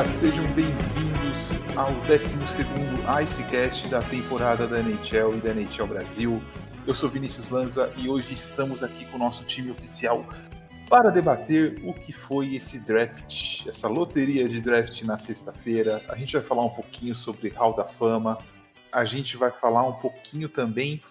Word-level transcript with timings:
Galera, 0.00 0.18
sejam 0.18 0.46
bem-vindos 0.52 1.50
ao 1.76 1.92
12 2.06 2.36
Icecast 3.22 3.88
da 3.88 4.00
temporada 4.00 4.66
da 4.66 4.80
NHL 4.80 5.36
e 5.36 5.40
da 5.40 5.50
NHL 5.50 5.86
Brasil. 5.86 6.42
Eu 6.86 6.94
sou 6.94 7.06
Vinícius 7.06 7.50
Lanza 7.50 7.92
e 7.98 8.08
hoje 8.08 8.32
estamos 8.32 8.82
aqui 8.82 9.04
com 9.04 9.16
o 9.16 9.18
nosso 9.18 9.44
time 9.44 9.70
oficial 9.70 10.24
para 10.88 11.10
debater 11.10 11.82
o 11.84 11.92
que 11.92 12.14
foi 12.14 12.54
esse 12.54 12.80
draft, 12.80 13.66
essa 13.66 13.88
loteria 13.88 14.48
de 14.48 14.62
draft 14.62 15.02
na 15.02 15.18
sexta-feira. 15.18 16.02
A 16.08 16.16
gente 16.16 16.32
vai 16.32 16.42
falar 16.42 16.64
um 16.64 16.70
pouquinho 16.70 17.14
sobre 17.14 17.50
Hall 17.50 17.76
da 17.76 17.84
Fama, 17.84 18.38
a 18.90 19.04
gente 19.04 19.36
vai 19.36 19.50
falar 19.50 19.82
um 19.82 19.94
pouquinho 19.94 20.48
também 20.48 21.02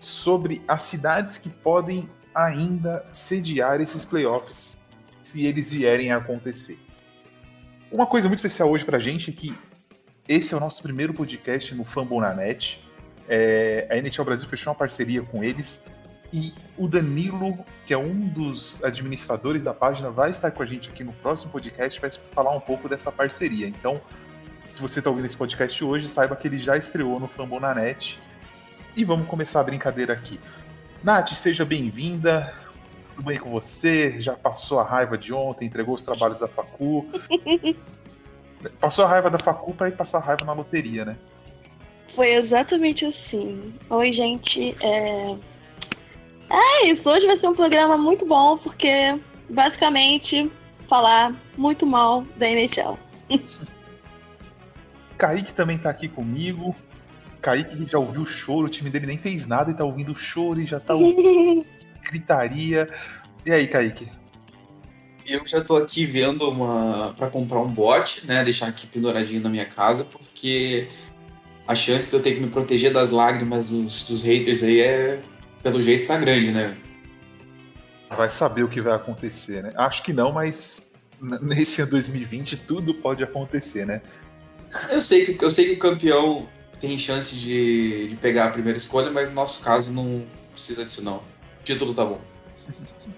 sobre 0.00 0.60
as 0.66 0.82
cidades 0.82 1.38
que 1.38 1.48
podem 1.48 2.10
ainda 2.34 3.06
sediar 3.12 3.80
esses 3.80 4.04
playoffs 4.04 4.76
se 5.22 5.46
eles 5.46 5.70
vierem 5.70 6.10
a 6.10 6.16
acontecer. 6.16 6.76
Uma 7.92 8.06
coisa 8.06 8.26
muito 8.26 8.38
especial 8.38 8.70
hoje 8.70 8.86
pra 8.86 8.98
gente 8.98 9.30
é 9.30 9.34
que 9.34 9.54
esse 10.26 10.54
é 10.54 10.56
o 10.56 10.60
nosso 10.60 10.82
primeiro 10.82 11.12
podcast 11.12 11.74
no 11.74 11.84
Fambonanet. 11.84 12.82
É, 13.28 13.86
a 13.90 13.98
NHL 13.98 14.24
Brasil 14.24 14.48
fechou 14.48 14.72
uma 14.72 14.78
parceria 14.78 15.20
com 15.20 15.44
eles 15.44 15.84
e 16.32 16.54
o 16.78 16.88
Danilo, 16.88 17.58
que 17.86 17.92
é 17.92 17.98
um 17.98 18.28
dos 18.28 18.82
administradores 18.82 19.64
da 19.64 19.74
página, 19.74 20.10
vai 20.10 20.30
estar 20.30 20.50
com 20.52 20.62
a 20.62 20.66
gente 20.66 20.88
aqui 20.88 21.04
no 21.04 21.12
próximo 21.12 21.52
podcast 21.52 22.00
para 22.00 22.10
falar 22.32 22.56
um 22.56 22.60
pouco 22.60 22.88
dessa 22.88 23.12
parceria. 23.12 23.68
Então, 23.68 24.00
se 24.66 24.80
você 24.80 25.00
está 25.00 25.10
ouvindo 25.10 25.26
esse 25.26 25.36
podcast 25.36 25.84
hoje, 25.84 26.08
saiba 26.08 26.34
que 26.34 26.48
ele 26.48 26.58
já 26.58 26.78
estreou 26.78 27.20
no 27.20 27.28
Fambonanet. 27.28 28.18
E 28.96 29.04
vamos 29.04 29.26
começar 29.26 29.60
a 29.60 29.64
brincadeira 29.64 30.14
aqui. 30.14 30.40
Nath, 31.04 31.34
seja 31.34 31.62
bem-vinda. 31.62 32.54
Tudo 33.14 33.26
bem 33.26 33.38
com 33.38 33.50
você? 33.50 34.18
Já 34.18 34.34
passou 34.34 34.80
a 34.80 34.84
raiva 34.84 35.18
de 35.18 35.32
ontem, 35.32 35.66
entregou 35.66 35.94
os 35.94 36.02
trabalhos 36.02 36.38
da 36.38 36.48
Facu. 36.48 37.06
passou 38.80 39.04
a 39.04 39.08
raiva 39.08 39.30
da 39.30 39.38
Facu 39.38 39.74
para 39.74 39.88
ir 39.88 39.96
passar 39.96 40.18
a 40.18 40.22
raiva 40.22 40.44
na 40.44 40.52
loteria, 40.52 41.04
né? 41.04 41.16
Foi 42.14 42.30
exatamente 42.30 43.04
assim. 43.04 43.74
Oi, 43.88 44.12
gente. 44.12 44.74
É... 44.82 45.36
é 46.50 46.86
isso. 46.86 47.08
Hoje 47.08 47.26
vai 47.26 47.36
ser 47.36 47.48
um 47.48 47.54
programa 47.54 47.96
muito 47.98 48.26
bom, 48.26 48.56
porque 48.58 49.18
basicamente 49.48 50.50
falar 50.88 51.34
muito 51.56 51.86
mal 51.86 52.24
da 52.36 52.48
NHL. 52.48 52.98
Kaique 55.18 55.52
também 55.52 55.78
tá 55.78 55.90
aqui 55.90 56.08
comigo. 56.08 56.74
Kaique 57.40 57.86
já 57.86 57.98
ouviu 57.98 58.22
o 58.22 58.26
choro, 58.26 58.66
o 58.66 58.70
time 58.70 58.88
dele 58.88 59.06
nem 59.06 59.18
fez 59.18 59.46
nada 59.46 59.70
e 59.70 59.74
tá 59.74 59.84
ouvindo 59.84 60.12
o 60.12 60.16
choro 60.16 60.60
e 60.60 60.66
já 60.66 60.80
tá 60.80 60.94
ouvindo 60.94 61.64
gritaria. 62.02 62.88
E 63.44 63.52
aí, 63.52 63.66
Kaique? 63.66 64.08
Eu 65.26 65.46
já 65.46 65.60
tô 65.60 65.76
aqui 65.76 66.04
vendo 66.04 66.48
uma 66.50 67.14
para 67.16 67.28
comprar 67.28 67.60
um 67.60 67.68
bot, 67.68 68.26
né? 68.26 68.42
Deixar 68.42 68.68
aqui 68.68 68.86
penduradinho 68.86 69.40
na 69.40 69.48
minha 69.48 69.64
casa, 69.64 70.04
porque 70.04 70.88
a 71.66 71.74
chance 71.74 72.10
de 72.10 72.16
eu 72.16 72.22
ter 72.22 72.34
que 72.34 72.40
me 72.40 72.50
proteger 72.50 72.92
das 72.92 73.10
lágrimas 73.10 73.68
dos, 73.68 74.04
dos 74.04 74.22
haters 74.22 74.62
aí 74.62 74.80
é, 74.80 75.20
pelo 75.62 75.80
jeito, 75.80 76.08
tá 76.08 76.18
grande, 76.18 76.50
né? 76.50 76.76
Vai 78.10 78.30
saber 78.30 78.62
o 78.64 78.68
que 78.68 78.80
vai 78.80 78.94
acontecer, 78.94 79.62
né? 79.62 79.72
Acho 79.76 80.02
que 80.02 80.12
não, 80.12 80.32
mas 80.32 80.82
nesse 81.40 81.80
ano 81.80 81.92
2020 81.92 82.56
tudo 82.56 82.94
pode 82.94 83.22
acontecer, 83.22 83.86
né? 83.86 84.02
Eu 84.90 85.00
sei 85.00 85.24
que, 85.24 85.44
eu 85.44 85.50
sei 85.50 85.66
que 85.66 85.72
o 85.72 85.78
campeão 85.78 86.48
tem 86.80 86.98
chance 86.98 87.36
de, 87.36 88.08
de 88.08 88.16
pegar 88.16 88.46
a 88.46 88.50
primeira 88.50 88.76
escolha, 88.76 89.10
mas 89.10 89.28
no 89.28 89.34
nosso 89.34 89.62
caso 89.62 89.92
não 89.92 90.24
precisa 90.52 90.84
disso 90.84 91.02
não. 91.02 91.22
Título 91.64 91.94
tá 91.94 92.04
bom. 92.04 92.20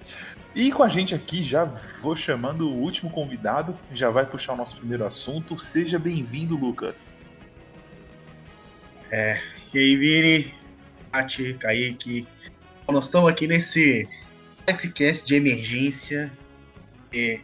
E 0.57 0.71
com 0.71 0.85
a 0.85 0.89
gente 0.89 1.17
aqui, 1.17 1.43
já 1.43 1.65
vou 2.01 2.15
chamando 2.15 2.71
o 2.71 2.77
último 2.77 3.11
convidado, 3.11 3.77
já 3.93 4.09
vai 4.09 4.25
puxar 4.25 4.53
o 4.53 4.57
nosso 4.57 4.77
primeiro 4.77 5.05
assunto. 5.05 5.59
Seja 5.59 5.99
bem-vindo, 5.99 6.57
Lucas. 6.57 7.19
É, 9.11 9.41
e 9.75 9.79
aí, 9.81 9.97
Vini, 9.97 10.55
Tati, 11.11 11.55
Kaique. 11.55 12.29
Nós 12.89 13.07
estamos 13.07 13.29
aqui 13.29 13.49
nesse 13.49 14.09
podcast 14.65 15.27
de 15.27 15.35
emergência. 15.35 16.33
E 17.13 17.41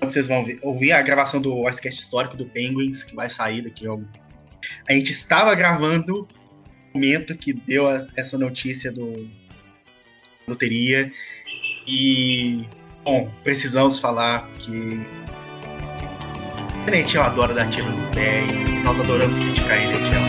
vocês 0.00 0.26
vão 0.26 0.46
ouvir 0.62 0.92
a 0.92 1.02
gravação 1.02 1.42
do 1.42 1.68
Icecast 1.68 2.00
histórico 2.00 2.38
do 2.38 2.46
Penguins, 2.46 3.04
que 3.04 3.14
vai 3.14 3.28
sair 3.28 3.60
daqui 3.60 3.86
a 3.86 3.90
algum 3.90 4.06
a 4.88 4.92
gente 4.92 5.10
estava 5.10 5.54
gravando 5.54 6.26
momento 6.94 7.36
que 7.36 7.52
deu 7.52 7.88
a, 7.88 8.06
essa 8.16 8.38
notícia 8.38 8.92
do 8.92 9.28
loteria 10.46 11.10
e 11.86 12.64
bom, 13.04 13.30
precisamos 13.42 13.98
falar 13.98 14.46
que 14.58 15.02
NHL 16.86 17.20
adora 17.20 17.54
dar 17.54 17.68
tiro 17.70 17.90
no 17.90 18.10
pé 18.12 18.44
e 18.44 18.82
nós 18.84 18.98
adoramos 19.00 19.36
criticar 19.38 19.78
a 19.78 19.82
NHL. 19.82 20.23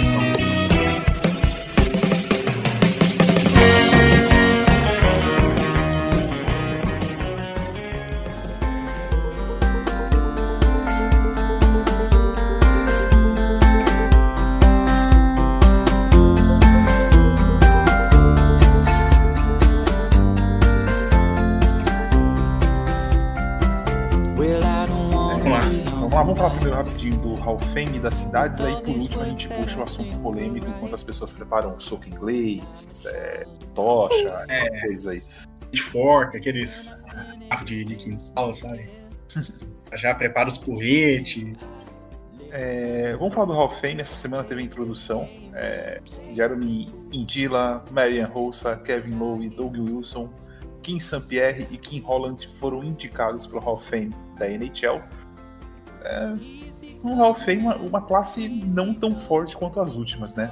Das 28.06 28.14
cidades, 28.14 28.62
aí 28.62 28.76
por 28.84 28.96
último 28.96 29.24
a 29.24 29.26
gente 29.26 29.48
puxa 29.50 29.80
o 29.80 29.84
assunto 29.84 30.20
polêmico 30.20 30.68
enquanto 30.68 30.94
as 30.94 31.02
pessoas 31.02 31.34
preparam 31.34 31.80
soco 31.80 32.08
inglês, 32.08 32.62
é, 33.04 33.48
tocha, 33.74 34.46
é, 34.48 34.82
coisa 34.86 35.12
aí. 35.12 35.24
Fork, 35.92 36.38
aqueles 36.38 36.88
de, 37.66 37.84
de 37.84 37.96
quintal, 37.96 38.54
sabe? 38.54 38.88
Já 39.96 40.14
prepara 40.14 40.48
os 40.48 40.58
porretes. 40.58 41.58
É, 42.52 43.16
vamos 43.18 43.34
falar 43.34 43.48
do 43.48 43.54
Hall 43.54 43.66
of 43.66 43.82
Fame. 43.82 44.02
Essa 44.02 44.14
semana 44.14 44.44
teve 44.44 44.62
a 44.62 44.64
introdução. 44.64 45.28
É, 45.56 46.00
Jeremy 46.34 46.88
Indila, 47.12 47.84
Marian 47.92 48.28
Rosa, 48.28 48.78
Kevin 48.78 49.16
Lowe, 49.16 49.50
Doug 49.50 49.78
Wilson, 49.78 50.30
Kim 50.84 51.00
St-Pierre 51.00 51.68
e 51.72 51.78
Kim 51.78 52.02
Holland 52.02 52.48
foram 52.60 52.84
indicados 52.84 53.48
para 53.48 53.58
o 53.58 53.62
Hall 53.62 53.74
of 53.74 53.90
Fame 53.90 54.14
da 54.38 54.48
NHL. 54.48 55.02
É, 56.04 56.65
um 57.06 57.16
Hall 57.16 57.32
of 57.32 57.44
Fame, 57.44 57.62
uma, 57.62 57.76
uma 57.76 58.02
classe 58.02 58.50
não 58.50 58.94
tão 58.94 59.18
forte 59.18 59.56
quanto 59.56 59.80
as 59.80 59.96
últimas, 59.96 60.34
né? 60.34 60.52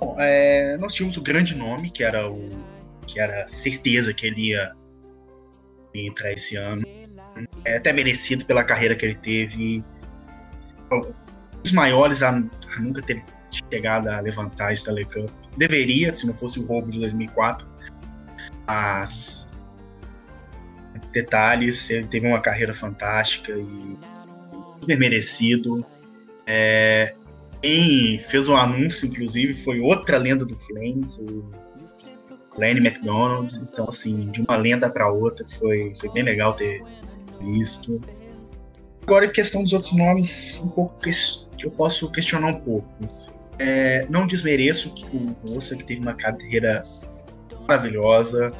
Bom, 0.00 0.14
é, 0.18 0.76
nós 0.78 0.94
tínhamos 0.94 1.16
o 1.16 1.22
grande 1.22 1.54
nome, 1.54 1.90
que 1.90 2.04
era 2.04 2.30
o. 2.30 2.50
que 3.06 3.18
era 3.18 3.46
certeza 3.48 4.14
que 4.14 4.26
ele 4.26 4.50
ia 4.50 4.72
entrar 5.94 6.32
esse 6.32 6.56
ano. 6.56 6.82
É 7.64 7.76
até 7.76 7.92
merecido 7.92 8.44
pela 8.44 8.62
carreira 8.62 8.94
que 8.94 9.04
ele 9.04 9.16
teve. 9.16 9.84
Bom, 10.88 11.12
os 11.64 11.72
maiores 11.72 12.22
a, 12.22 12.30
a, 12.30 12.80
nunca 12.80 13.02
ter 13.02 13.24
chegado 13.70 14.08
a 14.08 14.20
levantar 14.20 14.68
a 14.68 14.72
Stanley 14.72 15.06
Cup. 15.06 15.30
Deveria, 15.56 16.12
se 16.12 16.26
não 16.26 16.36
fosse 16.36 16.60
o 16.60 16.66
roubo 16.66 16.90
de 16.90 17.00
2004. 17.00 17.66
Mas. 18.66 19.48
Detalhes, 21.12 21.88
ele 21.88 22.06
teve 22.06 22.26
uma 22.26 22.40
carreira 22.40 22.74
fantástica 22.74 23.52
e 23.52 23.98
super 24.80 24.98
merecido. 24.98 25.84
É, 26.46 27.14
quem 27.62 28.18
fez 28.18 28.48
o 28.48 28.52
um 28.52 28.56
anúncio, 28.56 29.08
inclusive, 29.08 29.54
foi 29.62 29.80
outra 29.80 30.18
lenda 30.18 30.44
do 30.44 30.56
Flames, 30.56 31.18
o 31.18 31.50
Lenny 32.56 32.86
McDonald. 32.86 33.52
Então, 33.56 33.86
assim, 33.88 34.30
de 34.30 34.42
uma 34.42 34.56
lenda 34.56 34.90
para 34.90 35.10
outra, 35.10 35.46
foi, 35.58 35.92
foi 35.98 36.10
bem 36.10 36.22
legal 36.22 36.54
ter 36.54 36.82
visto. 37.40 38.00
Agora, 39.02 39.26
em 39.26 39.30
questão 39.30 39.62
dos 39.62 39.72
outros 39.72 39.92
nomes, 39.92 40.60
um 40.62 40.68
pouco 40.68 40.98
que 41.00 41.10
eu 41.64 41.70
posso 41.70 42.10
questionar 42.10 42.48
um 42.48 42.60
pouco. 42.60 42.88
É, 43.58 44.06
não 44.08 44.26
desmereço 44.26 44.92
que 44.92 45.06
o 45.16 45.36
Moça, 45.42 45.76
que 45.76 45.84
teve 45.84 46.00
uma 46.00 46.14
carreira 46.14 46.84
maravilhosa, 47.66 48.52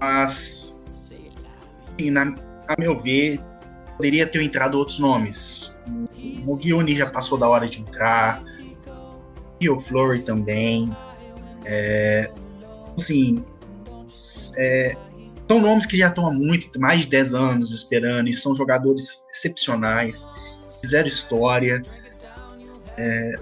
mas, 0.00 0.82
assim, 0.90 2.10
na, 2.10 2.34
a 2.68 2.74
meu 2.78 2.96
ver, 2.96 3.40
poderia 4.00 4.26
ter 4.26 4.40
entrado 4.40 4.78
outros 4.78 4.98
nomes. 4.98 5.76
O 6.46 6.56
Guioni 6.56 6.96
já 6.96 7.06
passou 7.06 7.36
da 7.36 7.46
hora 7.46 7.68
de 7.68 7.82
entrar. 7.82 8.42
E 9.60 9.68
o 9.68 9.78
Flurry 9.78 10.22
também. 10.22 10.96
É, 11.66 12.30
assim, 12.96 13.44
é, 14.56 14.96
são 15.46 15.60
nomes 15.60 15.84
que 15.84 15.98
já 15.98 16.08
estão 16.08 16.26
há 16.26 16.32
muito, 16.32 16.80
mais 16.80 17.02
de 17.02 17.08
10 17.08 17.34
anos 17.34 17.74
esperando, 17.74 18.28
e 18.28 18.32
são 18.32 18.54
jogadores 18.54 19.22
excepcionais, 19.30 20.26
fizeram 20.80 21.06
história. 21.06 21.82
É, 22.96 23.38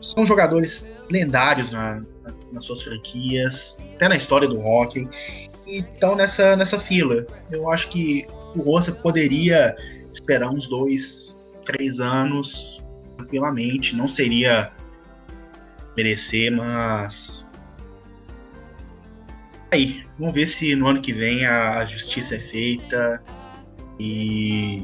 são 0.00 0.24
jogadores 0.24 0.90
lendários 1.10 1.70
na, 1.70 2.02
nas, 2.24 2.40
nas, 2.50 2.64
suas 2.64 2.80
franquias, 2.80 3.76
até 3.94 4.08
na 4.08 4.16
história 4.16 4.48
do 4.48 4.58
hockey. 4.58 5.06
E 5.66 5.80
estão 5.80 6.16
nessa, 6.16 6.56
nessa 6.56 6.78
fila. 6.78 7.26
Eu 7.50 7.70
acho 7.70 7.90
que 7.90 8.26
o 8.54 8.62
Rosa 8.62 8.92
poderia 8.92 9.74
esperar 10.10 10.50
uns 10.50 10.66
dois, 10.68 11.42
três 11.64 12.00
anos 12.00 12.82
tranquilamente. 13.16 13.94
Não 13.96 14.08
seria 14.08 14.72
merecer, 15.96 16.50
mas. 16.54 17.50
Aí, 19.72 20.04
vamos 20.18 20.34
ver 20.34 20.46
se 20.46 20.74
no 20.74 20.86
ano 20.86 21.00
que 21.00 21.12
vem 21.12 21.46
a 21.46 21.84
justiça 21.84 22.36
é 22.36 22.38
feita 22.38 23.22
e. 23.98 24.82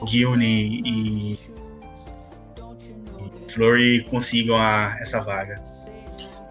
O 0.00 0.06
Gilney 0.06 0.82
e. 0.84 1.38
Flurry 3.52 4.04
consigam 4.04 4.56
a, 4.56 4.96
essa 5.00 5.20
vaga. 5.20 5.62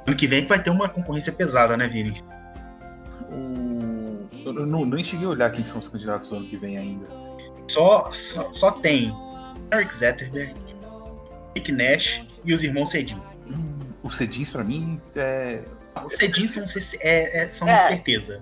Ano 0.05 0.15
que 0.15 0.27
vem 0.27 0.45
vai 0.45 0.61
ter 0.61 0.69
uma 0.69 0.89
concorrência 0.89 1.31
pesada, 1.31 1.77
né, 1.77 1.87
Vini? 1.87 2.21
O... 3.31 3.78
Eu 4.45 4.53
não, 4.53 4.85
nem 4.85 5.03
cheguei 5.03 5.25
a 5.25 5.29
olhar 5.29 5.51
quem 5.51 5.63
são 5.63 5.79
os 5.79 5.87
candidatos 5.87 6.29
do 6.29 6.37
ano 6.37 6.45
que 6.45 6.57
vem 6.57 6.77
ainda. 6.77 7.07
Só, 7.67 8.11
só, 8.11 8.51
só 8.51 8.71
tem 8.71 9.15
Eric 9.73 9.95
Zetterberg, 9.95 10.53
Nick 11.55 11.71
Nash 11.71 12.25
e 12.43 12.53
os 12.53 12.63
irmãos 12.63 12.89
Cedin. 12.89 13.21
Hum, 13.47 13.79
os 14.03 14.15
Cedins, 14.15 14.49
pra 14.49 14.63
mim, 14.63 14.99
é. 15.15 15.63
Os 16.05 16.15
Cedins 16.15 16.51
são, 16.51 16.63
é, 17.01 17.43
é, 17.43 17.51
são 17.51 17.67
é. 17.67 17.77
certeza. 17.77 18.39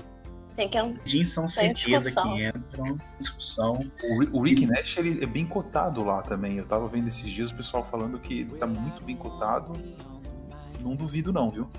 Tem 0.56 0.68
que 0.68 0.80
Cedins 0.80 1.30
são 1.30 1.48
certeza 1.48 2.12
que 2.12 2.44
entram 2.44 2.88
em 2.88 3.00
discussão. 3.20 3.92
O, 4.04 4.40
o 4.40 4.42
Rick 4.42 4.66
Nash 4.66 4.98
ele 4.98 5.24
é 5.24 5.28
bem 5.28 5.46
cotado 5.46 6.04
lá 6.04 6.24
também. 6.24 6.58
Eu 6.58 6.66
tava 6.66 6.88
vendo 6.88 7.08
esses 7.08 7.30
dias 7.30 7.52
o 7.52 7.56
pessoal 7.56 7.88
falando 7.92 8.18
que 8.18 8.42
ele 8.42 8.58
tá 8.58 8.66
muito 8.66 9.04
bem 9.04 9.16
cotado. 9.16 9.74
Não 10.82 10.96
duvido, 10.96 11.32
não, 11.32 11.52
viu? 11.52 11.70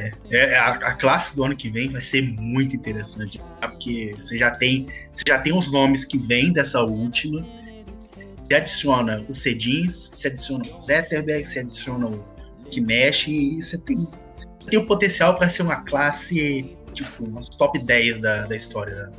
É, 0.00 0.12
é, 0.30 0.56
a, 0.56 0.70
a, 0.70 0.94
classe 0.94 1.36
do 1.36 1.44
ano 1.44 1.56
que 1.56 1.70
vem 1.70 1.88
vai 1.88 2.00
ser 2.00 2.22
muito 2.22 2.74
interessante, 2.74 3.40
porque 3.60 4.14
você 4.16 4.38
já 4.38 4.50
tem, 4.50 4.86
você 5.12 5.24
já 5.26 5.38
tem 5.38 5.56
os 5.56 5.70
nomes 5.70 6.04
que 6.04 6.18
vêm 6.18 6.52
dessa 6.52 6.82
última. 6.82 7.44
Você 8.44 8.54
adiciona 8.54 9.24
o 9.28 9.34
Cedins, 9.34 10.10
você 10.12 10.28
adiciona 10.28 10.64
o 10.74 10.78
Zetterberg, 10.78 11.44
você 11.44 11.60
adiciona 11.60 12.06
o 12.08 12.24
Kinesh 12.70 13.28
e 13.28 13.62
você 13.62 13.78
tem, 13.78 14.08
tem 14.66 14.78
o 14.78 14.86
potencial 14.86 15.36
para 15.36 15.48
ser 15.48 15.62
uma 15.62 15.84
classe 15.84 16.76
tipo 16.92 17.24
umas 17.24 17.48
top 17.48 17.78
10 17.78 18.20
da, 18.20 18.46
da 18.46 18.56
história. 18.56 18.94
Né? 18.94 19.12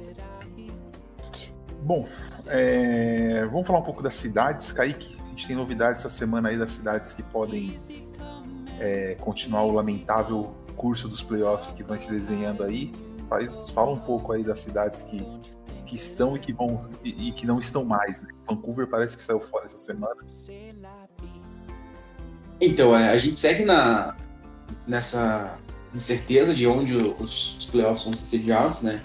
Bom, 1.84 2.08
é, 2.48 3.46
vamos 3.46 3.66
falar 3.66 3.80
um 3.80 3.84
pouco 3.84 4.04
das 4.04 4.16
cidades, 4.16 4.72
Kaique. 4.72 5.18
A 5.20 5.30
gente 5.30 5.48
tem 5.48 5.56
novidades 5.56 6.06
essa 6.06 6.16
semana 6.16 6.50
aí 6.50 6.58
das 6.58 6.72
cidades 6.72 7.14
que 7.14 7.24
podem 7.24 7.76
é, 8.80 9.16
continuar 9.20 9.64
o 9.64 9.72
lamentável 9.72 10.56
curso 10.82 11.08
dos 11.08 11.22
playoffs 11.22 11.72
que 11.72 11.84
vão 11.84 11.98
se 12.00 12.10
desenhando 12.10 12.64
aí. 12.64 12.92
Faz, 13.30 13.70
fala 13.70 13.92
um 13.92 14.00
pouco 14.00 14.34
aí 14.34 14.44
das 14.44 14.60
cidades 14.60 15.04
que, 15.04 15.24
que 15.86 15.96
estão 15.96 16.36
e 16.36 16.40
que 16.40 16.52
vão 16.52 16.90
e, 17.06 17.30
e 17.30 17.32
que 17.32 17.46
não 17.46 17.60
estão 17.60 17.86
mais. 17.86 18.20
Né? 18.20 18.30
Vancouver 18.48 18.88
parece 18.88 19.16
que 19.16 19.22
saiu 19.22 19.40
fora 19.40 19.66
essa 19.66 19.78
semana. 19.78 20.18
Então, 22.60 22.98
é, 22.98 23.10
a 23.10 23.18
gente 23.18 23.38
segue 23.38 23.64
na, 23.64 24.16
nessa 24.88 25.60
incerteza 25.94 26.54
de 26.54 26.68
onde 26.68 26.96
os, 26.96 27.58
os 27.58 27.66
playoffs 27.68 28.04
vão 28.04 28.14
ser 28.14 28.26
sediados, 28.26 28.82
né? 28.82 29.04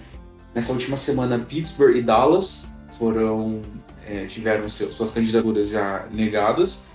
Nessa 0.54 0.72
última 0.72 0.96
semana, 0.96 1.38
Pittsburgh 1.38 1.96
e 1.96 2.02
Dallas 2.02 2.74
foram 2.98 3.60
é, 4.06 4.24
tiveram 4.24 4.66
suas 4.68 5.10
candidaturas 5.10 5.68
já 5.68 6.06
negadas. 6.10 6.86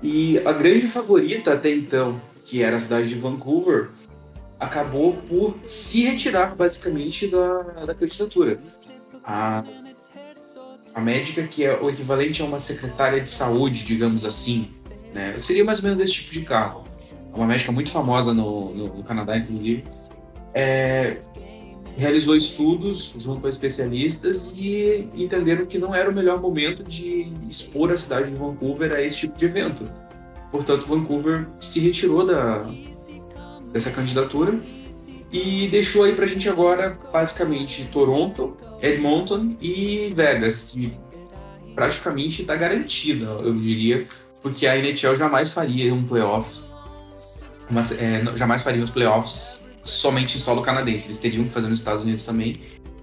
E 0.00 0.38
a 0.38 0.52
grande 0.52 0.86
favorita 0.86 1.54
até 1.54 1.70
então, 1.70 2.20
que 2.48 2.62
era 2.62 2.76
a 2.76 2.80
cidade 2.80 3.08
de 3.08 3.14
Vancouver, 3.14 3.90
acabou 4.58 5.12
por 5.28 5.54
se 5.66 6.04
retirar 6.04 6.56
basicamente 6.56 7.26
da, 7.26 7.84
da 7.84 7.94
candidatura. 7.94 8.58
A, 9.22 9.62
a 10.94 11.00
médica, 11.00 11.42
que 11.46 11.62
é 11.62 11.78
o 11.78 11.90
equivalente 11.90 12.40
a 12.40 12.46
uma 12.46 12.58
secretária 12.58 13.20
de 13.20 13.28
saúde, 13.28 13.84
digamos 13.84 14.24
assim, 14.24 14.70
né? 15.12 15.38
seria 15.40 15.62
mais 15.62 15.80
ou 15.80 15.84
menos 15.84 16.00
esse 16.00 16.14
tipo 16.14 16.32
de 16.32 16.40
cargo. 16.40 16.84
É 17.30 17.36
uma 17.36 17.46
médica 17.46 17.70
muito 17.70 17.90
famosa 17.90 18.32
no, 18.32 18.74
no, 18.74 18.96
no 18.96 19.04
Canadá, 19.04 19.36
inclusive. 19.36 19.84
É, 20.54 21.18
realizou 21.98 22.34
estudos 22.34 23.12
junto 23.18 23.44
a 23.44 23.50
especialistas 23.50 24.50
e 24.56 25.06
entenderam 25.14 25.66
que 25.66 25.78
não 25.78 25.94
era 25.94 26.10
o 26.10 26.14
melhor 26.14 26.40
momento 26.40 26.82
de 26.82 27.30
expor 27.48 27.92
a 27.92 27.96
cidade 27.98 28.30
de 28.30 28.36
Vancouver 28.36 28.90
a 28.92 29.02
esse 29.02 29.16
tipo 29.18 29.36
de 29.36 29.44
evento. 29.44 30.07
Portanto, 30.50 30.86
Vancouver 30.86 31.46
se 31.60 31.80
retirou 31.80 32.24
da, 32.24 32.64
dessa 33.72 33.90
candidatura 33.90 34.58
e 35.30 35.68
deixou 35.68 36.04
aí 36.04 36.14
pra 36.14 36.26
gente 36.26 36.48
agora 36.48 36.98
basicamente 37.12 37.86
Toronto, 37.92 38.56
Edmonton 38.80 39.56
e 39.60 40.12
Vegas, 40.14 40.70
que 40.72 40.96
praticamente 41.74 42.42
está 42.42 42.56
garantida, 42.56 43.26
eu 43.26 43.54
diria, 43.54 44.06
porque 44.42 44.66
a 44.66 44.76
NHL 44.76 45.16
jamais 45.16 45.50
faria 45.50 45.92
um 45.94 46.04
playoff, 46.04 46.62
mas, 47.70 47.92
é, 48.00 48.24
jamais 48.36 48.62
faria 48.62 48.82
os 48.82 48.90
playoffs 48.90 49.64
somente 49.82 50.36
em 50.36 50.40
solo 50.40 50.62
canadense. 50.62 51.08
Eles 51.08 51.18
teriam 51.18 51.44
que 51.44 51.50
fazer 51.50 51.68
nos 51.68 51.80
Estados 51.80 52.02
Unidos 52.02 52.24
também. 52.24 52.54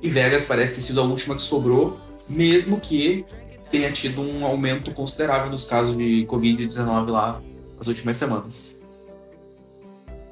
E 0.01 0.09
Vegas 0.09 0.43
parece 0.43 0.75
ter 0.75 0.81
sido 0.81 1.01
a 1.01 1.03
última 1.03 1.35
que 1.35 1.41
sobrou, 1.41 1.99
mesmo 2.29 2.79
que 2.79 3.25
tenha 3.69 3.91
tido 3.91 4.21
um 4.21 4.45
aumento 4.45 4.91
considerável 4.93 5.51
nos 5.51 5.67
casos 5.67 5.97
de 5.97 6.25
Covid-19 6.29 7.09
lá 7.09 7.41
nas 7.77 7.87
últimas 7.87 8.17
semanas. 8.17 8.79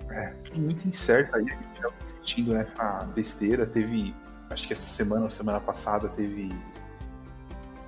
É, 0.09 0.33
muito 0.55 0.87
incerto 0.87 1.35
aí, 1.35 1.45
a 1.49 1.55
gente 1.55 1.81
já 1.81 1.89
assistindo 2.03 2.53
nessa 2.53 3.09
besteira. 3.15 3.65
Teve, 3.65 4.13
acho 4.49 4.67
que 4.67 4.73
essa 4.73 4.87
semana 4.87 5.25
ou 5.25 5.31
semana 5.31 5.59
passada, 5.59 6.07
teve 6.09 6.49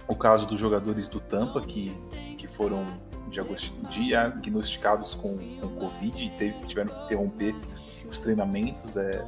o 0.08 0.16
caso 0.16 0.46
dos 0.48 0.60
jogadores 0.60 1.08
do 1.08 1.20
Tampa 1.20 1.62
que, 1.62 1.96
que 2.38 2.48
foram 2.48 2.86
diagnosticados 3.90 5.16
com, 5.16 5.38
com 5.60 5.68
Covid 5.75 6.25
e 6.25 6.30
teve, 6.32 6.66
tiveram 6.66 6.94
que 6.94 7.06
interromper 7.06 7.56
os 8.10 8.20
treinamentos. 8.20 8.98
É... 8.98 9.24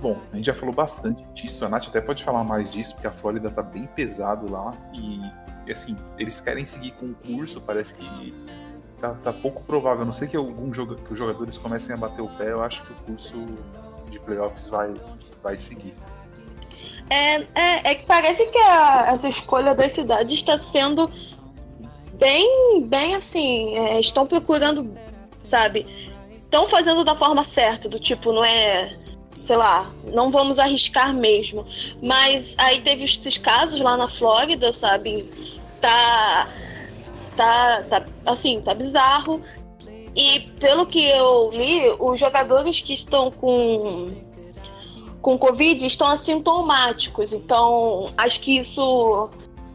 Bom, 0.00 0.18
a 0.32 0.36
gente 0.36 0.46
já 0.46 0.54
falou 0.54 0.74
bastante 0.74 1.22
disso, 1.34 1.64
a 1.64 1.68
Nath 1.68 1.88
até 1.88 2.00
pode 2.00 2.24
falar 2.24 2.42
mais 2.42 2.70
disso, 2.72 2.94
porque 2.94 3.06
a 3.06 3.12
Flórida 3.12 3.50
tá 3.50 3.62
bem 3.62 3.86
pesado 3.86 4.50
lá 4.50 4.72
e, 4.94 5.70
assim, 5.70 5.94
eles 6.18 6.40
querem 6.40 6.64
seguir 6.64 6.92
com 6.92 7.06
o 7.06 7.14
curso, 7.14 7.60
parece 7.60 7.94
que 7.94 8.34
tá, 8.98 9.10
tá 9.22 9.32
pouco 9.32 9.62
provável, 9.64 10.02
a 10.02 10.04
não 10.06 10.12
sei 10.12 10.26
que, 10.26 10.36
algum 10.36 10.72
joga, 10.72 10.96
que 10.96 11.12
os 11.12 11.18
jogadores 11.18 11.58
comecem 11.58 11.94
a 11.94 11.98
bater 11.98 12.22
o 12.22 12.28
pé, 12.28 12.50
eu 12.50 12.62
acho 12.62 12.82
que 12.82 12.92
o 12.92 12.96
curso 12.96 13.44
de 14.08 14.18
playoffs 14.20 14.68
vai, 14.68 14.94
vai 15.42 15.58
seguir. 15.58 15.94
É, 17.10 17.34
é, 17.54 17.90
é 17.90 17.94
que 17.94 18.06
parece 18.06 18.46
que 18.46 18.58
a, 18.58 19.06
essa 19.08 19.28
escolha 19.28 19.74
das 19.74 19.92
cidades 19.92 20.32
está 20.32 20.56
sendo 20.56 21.10
bem, 22.14 22.86
bem 22.86 23.14
assim, 23.16 23.76
é, 23.76 24.00
estão 24.00 24.26
procurando, 24.26 24.96
sabe, 25.44 25.86
estão 26.42 26.68
fazendo 26.68 27.04
da 27.04 27.14
forma 27.14 27.44
certa, 27.44 27.88
do 27.88 27.98
tipo, 27.98 28.32
não 28.32 28.44
é, 28.44 28.96
sei 29.50 29.56
lá, 29.56 29.90
não 30.04 30.30
vamos 30.30 30.60
arriscar 30.60 31.12
mesmo. 31.12 31.66
Mas 32.00 32.54
aí 32.56 32.80
teve 32.82 33.02
esses 33.02 33.36
casos 33.36 33.80
lá 33.80 33.96
na 33.96 34.06
Flórida, 34.06 34.72
sabe? 34.72 35.28
Tá. 35.80 36.48
Tá, 37.36 37.82
tá 37.90 38.06
assim, 38.26 38.60
tá 38.60 38.72
bizarro. 38.74 39.42
E 40.14 40.38
pelo 40.60 40.86
que 40.86 41.04
eu 41.04 41.50
li, 41.50 41.82
os 41.98 42.20
jogadores 42.20 42.80
que 42.80 42.92
estão 42.92 43.32
com 43.32 44.14
com 45.20 45.36
Covid 45.36 45.84
estão 45.84 46.06
assintomáticos. 46.06 47.32
Então, 47.32 48.12
acho 48.16 48.38
que 48.40 48.56
isso 48.58 49.28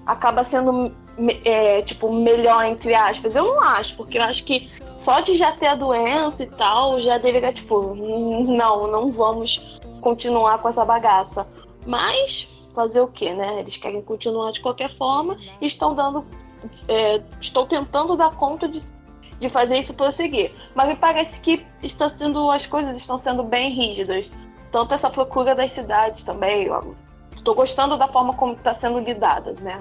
acaba 0.06 0.46
sendo 0.46 0.96
é, 1.44 1.82
tipo, 1.82 2.14
melhor, 2.14 2.66
entre 2.66 2.96
aspas. 2.96 3.36
Eu 3.36 3.44
não 3.44 3.62
acho, 3.62 3.94
porque 3.98 4.18
eu 4.18 4.24
acho 4.24 4.44
que 4.46 4.70
só 5.06 5.20
de 5.20 5.36
já 5.36 5.52
ter 5.52 5.68
a 5.68 5.76
doença 5.76 6.42
e 6.42 6.48
tal, 6.48 7.00
já 7.00 7.20
deveria, 7.20 7.54
tipo, 7.54 7.94
não, 7.94 8.88
não 8.88 9.12
vamos 9.12 9.80
continuar 10.02 10.58
com 10.58 10.68
essa 10.68 10.84
bagaça. 10.84 11.48
Mas 11.86 12.48
fazer 12.74 13.00
o 13.02 13.08
que, 13.08 13.32
né? 13.32 13.60
Eles 13.60 13.78
querem 13.78 14.02
continuar 14.02 14.52
de 14.52 14.60
qualquer 14.62 14.90
forma 14.90 15.38
e 15.62 15.68
estão 15.68 15.94
dando. 15.94 16.26
É, 16.88 17.22
estou 17.40 17.68
tentando 17.68 18.18
dar 18.18 18.32
conta 18.32 18.68
de, 18.68 18.84
de 19.40 19.48
fazer 19.48 19.78
isso 19.78 19.94
prosseguir. 19.94 20.52
Mas 20.74 20.88
me 20.88 20.96
parece 20.96 21.40
que 21.40 21.64
está 21.84 22.10
sendo, 22.10 22.50
as 22.50 22.66
coisas 22.66 22.98
estão 22.98 23.20
sendo 23.20 23.44
bem 23.44 23.72
rígidas. 23.72 24.28
Tanto 24.72 24.96
essa 24.96 25.10
procura 25.10 25.54
das 25.54 25.72
cidades 25.72 26.24
também. 26.24 26.68
Estou 27.36 27.54
gostando 27.54 27.96
da 27.96 28.08
forma 28.08 28.34
como 28.34 28.54
está 28.54 28.74
sendo 28.74 29.00
lidadas, 29.00 29.60
né? 29.60 29.80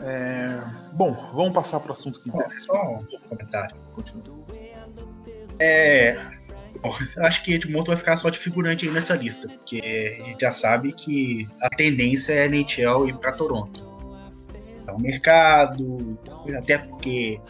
É... 0.00 0.81
Bom, 0.92 1.14
vamos 1.32 1.52
passar 1.52 1.80
para 1.80 1.90
o 1.90 1.92
assunto 1.92 2.20
que 2.20 2.28
interessa. 2.28 2.66
Só 2.66 2.98
um 2.98 3.28
comentário. 3.28 3.76
Continua. 3.94 4.44
É. 5.58 6.20
Bom, 6.82 6.94
acho 7.18 7.44
que 7.44 7.54
Edmonton 7.54 7.92
vai 7.92 7.96
ficar 7.96 8.16
só 8.16 8.28
de 8.28 8.38
figurante 8.38 8.86
aí 8.86 8.92
nessa 8.92 9.14
lista, 9.14 9.48
porque 9.48 9.80
a 10.20 10.24
gente 10.24 10.40
já 10.40 10.50
sabe 10.50 10.92
que 10.92 11.46
a 11.60 11.68
tendência 11.68 12.32
é 12.32 12.42
a 12.42 12.46
NHL 12.46 13.08
ir 13.08 13.16
para 13.18 13.32
Toronto. 13.32 13.92
É 14.86 14.92
um 14.92 14.98
mercado, 14.98 16.18
até 16.58 16.78
porque 16.78 17.40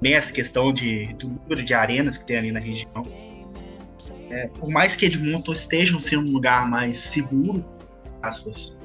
bem 0.00 0.14
essa 0.14 0.32
questão 0.32 0.72
de, 0.72 1.12
do 1.14 1.28
número 1.28 1.62
de 1.62 1.74
arenas 1.74 2.16
que 2.16 2.26
tem 2.26 2.38
ali 2.38 2.52
na 2.52 2.60
região. 2.60 3.04
É, 4.30 4.46
por 4.48 4.70
mais 4.70 4.96
que 4.96 5.06
Edmonton 5.06 5.52
esteja 5.52 5.98
sendo 6.00 6.28
um 6.28 6.32
lugar 6.32 6.68
mais 6.68 6.96
seguro, 6.96 7.64
aspas, 8.22 8.80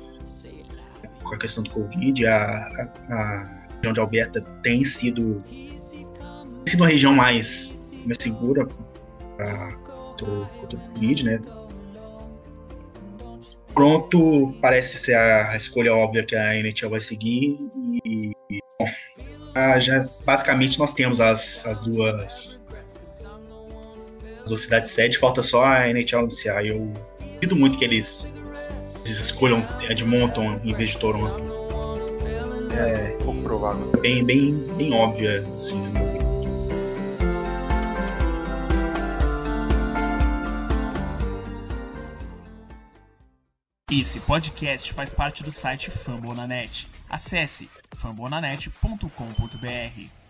com 1.24 1.36
a 1.36 1.38
questão 1.38 1.63
do 1.63 1.70
Covid, 1.70 2.25
a, 2.27 2.93
a 3.10 3.62
região 3.83 3.93
de 3.93 3.99
Alberta 3.99 4.41
tem 4.63 4.85
sido, 4.85 5.43
tem 5.49 5.77
sido 6.67 6.79
uma 6.79 6.87
região 6.87 7.13
mais, 7.13 7.91
mais 8.05 8.17
segura 8.19 8.65
contra, 8.65 9.73
contra 9.73 10.77
o 10.77 10.81
Covid, 10.93 11.25
né? 11.25 11.41
Pronto, 13.73 14.55
parece 14.61 14.97
ser 14.97 15.15
a 15.15 15.55
escolha 15.55 15.93
óbvia 15.93 16.23
que 16.23 16.35
a 16.35 16.55
NHL 16.55 16.89
vai 16.89 17.01
seguir 17.01 17.57
e, 18.05 18.31
bom, 18.79 18.87
já 19.79 20.05
basicamente 20.25 20.77
nós 20.77 20.93
temos 20.93 21.19
as, 21.19 21.65
as 21.65 21.79
duas 21.79 22.63
as 24.43 24.49
duas 24.49 24.61
cidades 24.61 24.91
sede, 24.91 25.17
falta 25.17 25.41
só 25.41 25.65
a 25.65 25.89
NHL 25.89 26.19
anunciar. 26.19 26.63
Eu 26.65 26.93
duvido 27.19 27.55
muito 27.55 27.79
que 27.79 27.85
eles, 27.85 28.31
eles 29.05 29.19
escolham 29.19 29.67
Edmonton 29.89 30.59
em 30.63 30.73
vez 30.73 30.91
de 30.91 30.99
Toronto. 30.99 31.41
É 32.77 33.22
provável. 33.63 33.91
Bem, 34.01 34.25
bem, 34.25 34.53
bem 34.75 34.93
óbvia, 34.93 35.48
assim, 35.55 35.82
Esse 43.89 44.20
podcast 44.22 44.91
faz 44.91 45.13
parte 45.13 45.43
do 45.43 45.51
site 45.51 45.91
Fambonanet. 45.91 46.88
Acesse 47.08 47.70
fambonanet.com.br. 47.96 50.22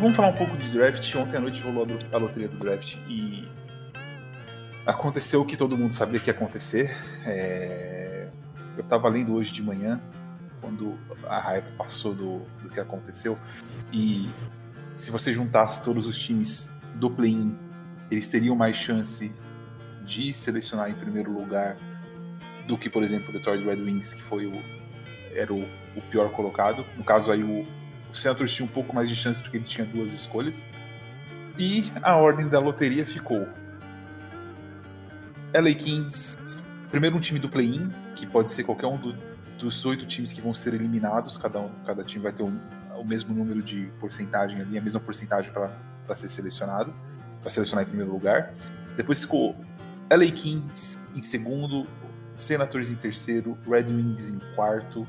vamos 0.00 0.16
falar 0.16 0.28
um 0.28 0.36
pouco 0.36 0.56
de 0.56 0.68
draft. 0.70 1.14
Ontem 1.14 1.36
à 1.36 1.40
noite 1.40 1.62
rolou 1.62 1.86
a 2.10 2.16
loteria 2.16 2.48
do 2.48 2.56
draft 2.56 2.96
e 3.06 3.46
aconteceu 4.86 5.42
o 5.42 5.44
que 5.44 5.56
todo 5.56 5.76
mundo 5.76 5.92
sabia 5.92 6.18
que 6.18 6.30
ia 6.30 6.34
acontecer. 6.34 6.96
É... 7.26 8.28
Eu 8.76 8.82
estava 8.82 9.08
lendo 9.08 9.34
hoje 9.34 9.52
de 9.52 9.62
manhã, 9.62 10.00
quando 10.60 10.98
a 11.28 11.38
raiva 11.38 11.66
passou 11.76 12.14
do, 12.14 12.38
do 12.62 12.70
que 12.70 12.80
aconteceu, 12.80 13.36
e 13.92 14.30
se 14.96 15.10
você 15.10 15.34
juntasse 15.34 15.84
todos 15.84 16.06
os 16.06 16.18
times 16.18 16.72
do 16.94 17.10
play-in, 17.10 17.58
eles 18.10 18.26
teriam 18.28 18.56
mais 18.56 18.76
chance 18.76 19.30
de 20.04 20.32
selecionar 20.32 20.88
em 20.88 20.94
primeiro 20.94 21.30
lugar 21.30 21.76
do 22.66 22.78
que, 22.78 22.88
por 22.88 23.02
exemplo, 23.02 23.28
o 23.28 23.32
Detroit 23.32 23.62
Red 23.62 23.82
Wings, 23.82 24.14
que 24.14 24.22
foi 24.22 24.46
o, 24.46 24.62
era 25.34 25.52
o, 25.52 25.62
o 25.94 26.02
pior 26.10 26.30
colocado. 26.30 26.86
No 26.96 27.04
caso 27.04 27.30
aí, 27.30 27.42
o, 27.42 27.66
o 28.10 28.14
Senators 28.14 28.52
tinha 28.52 28.66
um 28.66 28.70
pouco 28.70 28.94
mais 28.94 29.08
de 29.08 29.14
chance 29.14 29.42
porque 29.42 29.56
ele 29.56 29.64
tinha 29.64 29.86
duas 29.86 30.12
escolhas. 30.12 30.64
E 31.58 31.92
a 32.02 32.16
ordem 32.16 32.48
da 32.48 32.58
loteria 32.58 33.04
ficou 33.04 33.48
LA 35.54 35.74
Kings, 35.74 36.36
primeiro 36.90 37.16
um 37.16 37.20
time 37.20 37.38
do 37.38 37.48
play-in, 37.48 37.90
que 38.14 38.26
pode 38.26 38.52
ser 38.52 38.64
qualquer 38.64 38.86
um 38.86 38.96
do, 38.96 39.16
dos 39.58 39.84
oito 39.84 40.06
times 40.06 40.32
que 40.32 40.40
vão 40.40 40.54
ser 40.54 40.74
eliminados, 40.74 41.36
cada, 41.36 41.60
um, 41.60 41.70
cada 41.84 42.04
time 42.04 42.22
vai 42.22 42.32
ter 42.32 42.42
um, 42.42 42.58
o 42.96 43.04
mesmo 43.04 43.34
número 43.34 43.62
de 43.62 43.90
porcentagem 44.00 44.60
ali, 44.60 44.78
a 44.78 44.80
mesma 44.80 45.00
porcentagem 45.00 45.52
para 45.52 46.16
ser 46.16 46.28
selecionado, 46.28 46.94
para 47.42 47.50
selecionar 47.50 47.84
em 47.84 47.88
primeiro 47.88 48.12
lugar. 48.12 48.54
Depois 48.96 49.20
ficou 49.20 49.56
LA 50.10 50.30
Kings 50.30 50.98
em 51.14 51.22
segundo, 51.22 51.86
Senators 52.38 52.90
em 52.90 52.94
terceiro, 52.94 53.58
Red 53.68 53.84
Wings 53.84 54.30
em 54.30 54.38
quarto, 54.54 55.06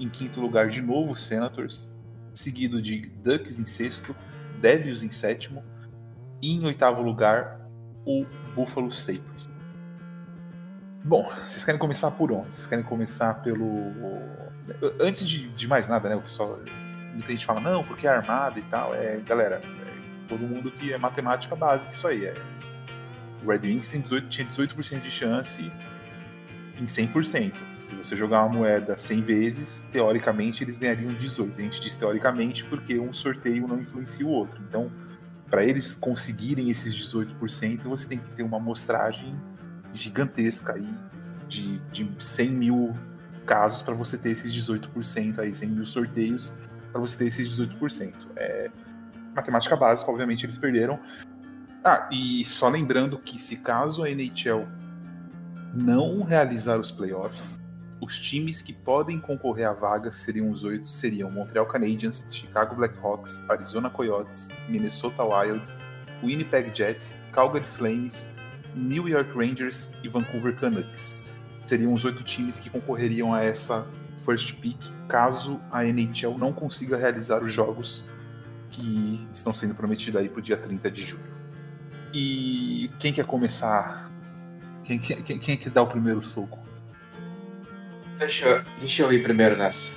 em 0.00 0.08
quinto 0.08 0.40
lugar 0.40 0.68
de 0.68 0.82
novo 0.82 1.14
Senators, 1.14 1.88
seguido 2.36 2.80
de 2.80 3.00
Ducks 3.24 3.58
em 3.58 3.66
sexto, 3.66 4.14
Devils 4.60 5.02
em 5.02 5.10
sétimo 5.10 5.64
e 6.40 6.54
em 6.54 6.64
oitavo 6.64 7.02
lugar 7.02 7.60
o 8.04 8.24
Buffalo 8.54 8.92
Sabres. 8.92 9.48
Bom, 11.02 11.30
vocês 11.46 11.64
querem 11.64 11.78
começar 11.78 12.10
por 12.10 12.32
onde? 12.32 12.52
Vocês 12.52 12.66
querem 12.66 12.84
começar 12.84 13.34
pelo. 13.34 13.92
Antes 15.00 15.26
de, 15.28 15.48
de 15.48 15.68
mais 15.68 15.88
nada, 15.88 16.08
né? 16.08 16.16
O 16.16 16.22
pessoal. 16.22 16.58
Muita 17.12 17.32
gente 17.32 17.46
fala, 17.46 17.60
não, 17.60 17.82
porque 17.82 18.06
é 18.06 18.10
armado 18.10 18.58
e 18.58 18.62
tal. 18.62 18.94
É, 18.94 19.16
galera, 19.18 19.62
é 19.64 20.28
todo 20.28 20.40
mundo 20.40 20.70
que 20.70 20.92
é 20.92 20.98
matemática 20.98 21.56
básica, 21.56 21.92
isso 21.92 22.06
aí. 22.06 22.26
É. 22.26 22.34
O 23.42 23.48
Red 23.48 23.60
Wings 23.60 23.88
tem 23.88 24.00
18, 24.00 24.28
tinha 24.28 24.46
18% 24.46 25.00
de 25.00 25.10
chance 25.10 25.72
em 26.78 26.84
100%. 26.84 27.54
Se 27.74 27.94
você 27.94 28.16
jogar 28.16 28.44
uma 28.44 28.54
moeda 28.58 28.96
100 28.96 29.22
vezes, 29.22 29.82
teoricamente 29.92 30.62
eles 30.62 30.78
ganhariam 30.78 31.12
18. 31.14 31.58
A 31.58 31.62
gente 31.62 31.80
diz 31.80 31.94
teoricamente 31.94 32.64
porque 32.64 32.98
um 32.98 33.12
sorteio 33.12 33.66
não 33.66 33.80
influencia 33.80 34.26
o 34.26 34.30
outro. 34.30 34.62
Então, 34.68 34.90
para 35.48 35.64
eles 35.64 35.94
conseguirem 35.94 36.70
esses 36.70 36.94
18%, 36.94 37.82
você 37.84 38.08
tem 38.08 38.18
que 38.18 38.30
ter 38.32 38.42
uma 38.42 38.56
amostragem 38.56 39.34
gigantesca 39.92 40.74
aí 40.74 40.88
de, 41.48 41.78
de 41.90 42.10
100 42.18 42.50
mil 42.50 42.94
casos 43.46 43.82
para 43.82 43.94
você 43.94 44.18
ter 44.18 44.30
esses 44.30 44.52
18% 44.52 45.38
aí, 45.38 45.54
100 45.54 45.68
mil 45.68 45.86
sorteios 45.86 46.52
para 46.90 47.00
você 47.00 47.18
ter 47.18 47.26
esses 47.26 47.48
18%. 47.48 48.14
É 48.36 48.70
matemática 49.34 49.76
básica, 49.76 50.10
obviamente 50.10 50.44
eles 50.44 50.58
perderam. 50.58 50.98
Ah, 51.84 52.08
e 52.10 52.44
só 52.44 52.68
lembrando 52.68 53.18
que 53.18 53.38
se 53.38 53.58
caso 53.58 54.02
a 54.02 54.10
NHL 54.10 54.66
não 55.76 56.22
realizar 56.22 56.80
os 56.80 56.90
playoffs, 56.90 57.60
os 58.00 58.18
times 58.18 58.62
que 58.62 58.72
podem 58.72 59.20
concorrer 59.20 59.68
à 59.68 59.74
vaga 59.74 60.10
seriam 60.10 60.50
os 60.50 60.64
oito, 60.64 60.88
seriam 60.88 61.30
Montreal 61.30 61.66
Canadiens, 61.66 62.26
Chicago 62.30 62.74
Blackhawks, 62.76 63.42
Arizona 63.48 63.90
Coyotes, 63.90 64.48
Minnesota 64.70 65.22
Wild, 65.22 65.62
Winnipeg 66.22 66.74
Jets, 66.74 67.14
Calgary 67.30 67.66
Flames, 67.66 68.30
New 68.74 69.06
York 69.06 69.30
Rangers 69.36 69.90
e 70.02 70.08
Vancouver 70.08 70.56
Canucks. 70.56 71.14
Seriam 71.66 71.92
os 71.92 72.04
oito 72.06 72.24
times 72.24 72.58
que 72.58 72.70
concorreriam 72.70 73.34
a 73.34 73.44
essa 73.44 73.86
first 74.24 74.54
pick, 74.60 74.78
caso 75.08 75.60
a 75.70 75.84
NHL 75.84 76.38
não 76.38 76.54
consiga 76.54 76.96
realizar 76.96 77.42
os 77.42 77.52
jogos 77.52 78.02
que 78.70 79.28
estão 79.32 79.52
sendo 79.52 79.74
prometidos 79.74 80.20
aí 80.20 80.28
para 80.28 80.38
o 80.38 80.42
dia 80.42 80.56
30 80.56 80.90
de 80.90 81.02
julho. 81.02 81.36
E 82.14 82.90
quem 82.98 83.12
quer 83.12 83.26
começar 83.26 84.05
quem, 84.86 84.98
quem, 84.98 85.38
quem 85.38 85.54
é 85.54 85.56
que 85.56 85.68
dá 85.68 85.82
o 85.82 85.86
primeiro 85.86 86.22
soco? 86.22 86.58
Deixa, 88.18 88.64
deixa 88.78 89.02
eu 89.02 89.12
ir 89.12 89.22
primeiro 89.22 89.56
nessa. 89.56 89.94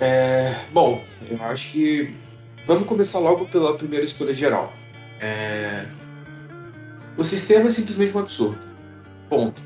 É, 0.00 0.54
bom, 0.72 1.04
eu 1.30 1.42
acho 1.44 1.70
que 1.72 2.14
vamos 2.66 2.88
começar 2.88 3.20
logo 3.20 3.46
pela 3.46 3.76
primeira 3.76 4.04
escolha 4.04 4.34
geral. 4.34 4.72
É, 5.20 5.86
o 7.16 7.22
sistema 7.22 7.68
é 7.68 7.70
simplesmente 7.70 8.16
um 8.16 8.20
absurdo. 8.20 8.58
Ponto. 9.28 9.62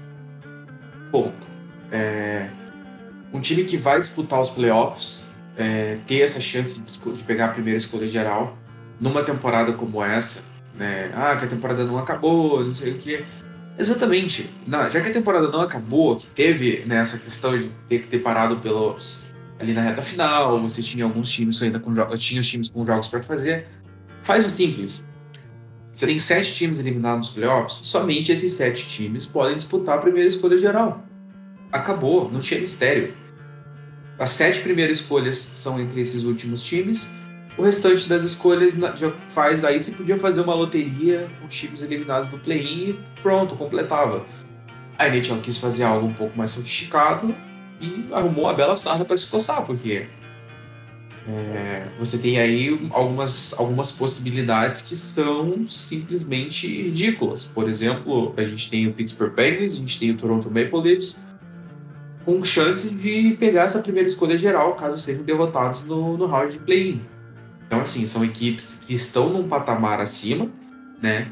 Ponto. 1.10 1.46
É, 1.90 2.50
um 3.32 3.40
time 3.40 3.64
que 3.64 3.78
vai 3.78 3.98
disputar 3.98 4.40
os 4.40 4.50
playoffs 4.50 5.26
é, 5.56 5.98
ter 6.06 6.20
essa 6.20 6.40
chance 6.40 6.80
de, 6.80 6.98
de 6.98 7.24
pegar 7.24 7.46
a 7.46 7.48
primeira 7.48 7.78
escolha 7.78 8.06
geral 8.06 8.58
numa 9.00 9.24
temporada 9.24 9.72
como 9.72 10.04
essa 10.04 10.44
né? 10.76 11.10
Ah, 11.14 11.36
que 11.36 11.44
a 11.44 11.48
temporada 11.48 11.84
não 11.84 11.98
acabou, 11.98 12.64
não 12.64 12.72
sei 12.72 12.92
o 12.92 12.98
que. 12.98 13.24
Exatamente. 13.78 14.48
Não, 14.66 14.88
já 14.88 15.00
que 15.00 15.08
a 15.08 15.12
temporada 15.12 15.48
não 15.48 15.60
acabou, 15.60 16.16
que 16.16 16.26
teve 16.28 16.84
né, 16.86 16.96
essa 16.96 17.18
questão 17.18 17.56
de 17.58 17.70
ter 17.88 18.00
que 18.00 18.06
ter 18.08 18.18
parado 18.20 18.56
pelo, 18.56 18.96
ali 19.58 19.72
na 19.72 19.82
reta 19.82 20.02
final, 20.02 20.60
você 20.60 20.82
tinha 20.82 21.04
alguns 21.04 21.30
times 21.30 21.62
ainda 21.62 21.78
com 21.78 21.94
jogos, 21.94 22.22
tinha 22.22 22.40
os 22.40 22.46
times 22.46 22.68
com 22.68 22.84
jogos 22.84 23.08
para 23.08 23.22
fazer. 23.22 23.66
Faz 24.22 24.46
o 24.46 24.50
simples. 24.50 25.04
Você 25.94 26.06
tem 26.06 26.18
sete 26.18 26.54
times 26.54 26.78
eliminados 26.78 27.28
nos 27.28 27.36
playoffs, 27.36 27.80
somente 27.86 28.30
esses 28.30 28.52
sete 28.52 28.86
times 28.86 29.24
podem 29.24 29.56
disputar 29.56 29.96
a 29.96 30.00
primeira 30.00 30.28
escolha 30.28 30.58
geral. 30.58 31.02
Acabou, 31.72 32.30
não 32.30 32.40
tinha 32.40 32.60
mistério. 32.60 33.14
As 34.18 34.30
sete 34.30 34.60
primeiras 34.60 34.98
escolhas 34.98 35.36
são 35.36 35.80
entre 35.80 36.00
esses 36.00 36.24
últimos 36.24 36.62
times 36.62 37.08
o 37.56 37.62
restante 37.62 38.08
das 38.08 38.22
escolhas 38.22 38.74
já 38.74 39.10
faz 39.30 39.64
aí 39.64 39.82
você 39.82 39.90
podia 39.90 40.18
fazer 40.18 40.40
uma 40.40 40.54
loteria 40.54 41.28
com 41.40 41.48
times 41.48 41.82
eliminados 41.82 42.28
do 42.28 42.38
play-in 42.38 42.90
e 42.90 43.00
pronto, 43.22 43.56
completava. 43.56 44.24
A 44.98 45.08
NHL 45.08 45.40
quis 45.40 45.58
fazer 45.58 45.84
algo 45.84 46.06
um 46.06 46.12
pouco 46.12 46.36
mais 46.36 46.50
sofisticado 46.50 47.34
e 47.80 48.06
arrumou 48.12 48.44
uma 48.44 48.54
bela 48.54 48.76
sarna 48.76 49.04
para 49.04 49.16
se 49.16 49.28
coçar, 49.30 49.64
porque 49.64 50.06
é, 51.28 51.86
você 51.98 52.18
tem 52.18 52.38
aí 52.38 52.88
algumas, 52.90 53.58
algumas 53.58 53.90
possibilidades 53.90 54.82
que 54.82 54.96
são 54.96 55.66
simplesmente 55.66 56.66
ridículas. 56.66 57.44
Por 57.44 57.68
exemplo, 57.68 58.32
a 58.36 58.44
gente 58.44 58.70
tem 58.70 58.86
o 58.86 58.92
Pittsburgh 58.92 59.34
Penguins, 59.34 59.74
a 59.74 59.78
gente 59.78 59.98
tem 59.98 60.10
o 60.10 60.16
Toronto 60.16 60.50
Maple 60.50 60.80
Leafs, 60.80 61.20
com 62.24 62.44
chances 62.44 62.90
de 62.90 63.36
pegar 63.38 63.64
essa 63.64 63.78
primeira 63.78 64.08
escolha 64.08 64.36
geral, 64.36 64.74
caso 64.74 64.98
sejam 64.98 65.24
derrotados 65.24 65.84
no, 65.84 66.16
no 66.16 66.26
round 66.26 66.52
de 66.52 66.58
play-in. 66.60 67.15
Então, 67.66 67.80
assim, 67.80 68.06
são 68.06 68.24
equipes 68.24 68.82
que 68.86 68.94
estão 68.94 69.28
num 69.32 69.48
patamar 69.48 70.00
acima, 70.00 70.48
né? 71.02 71.30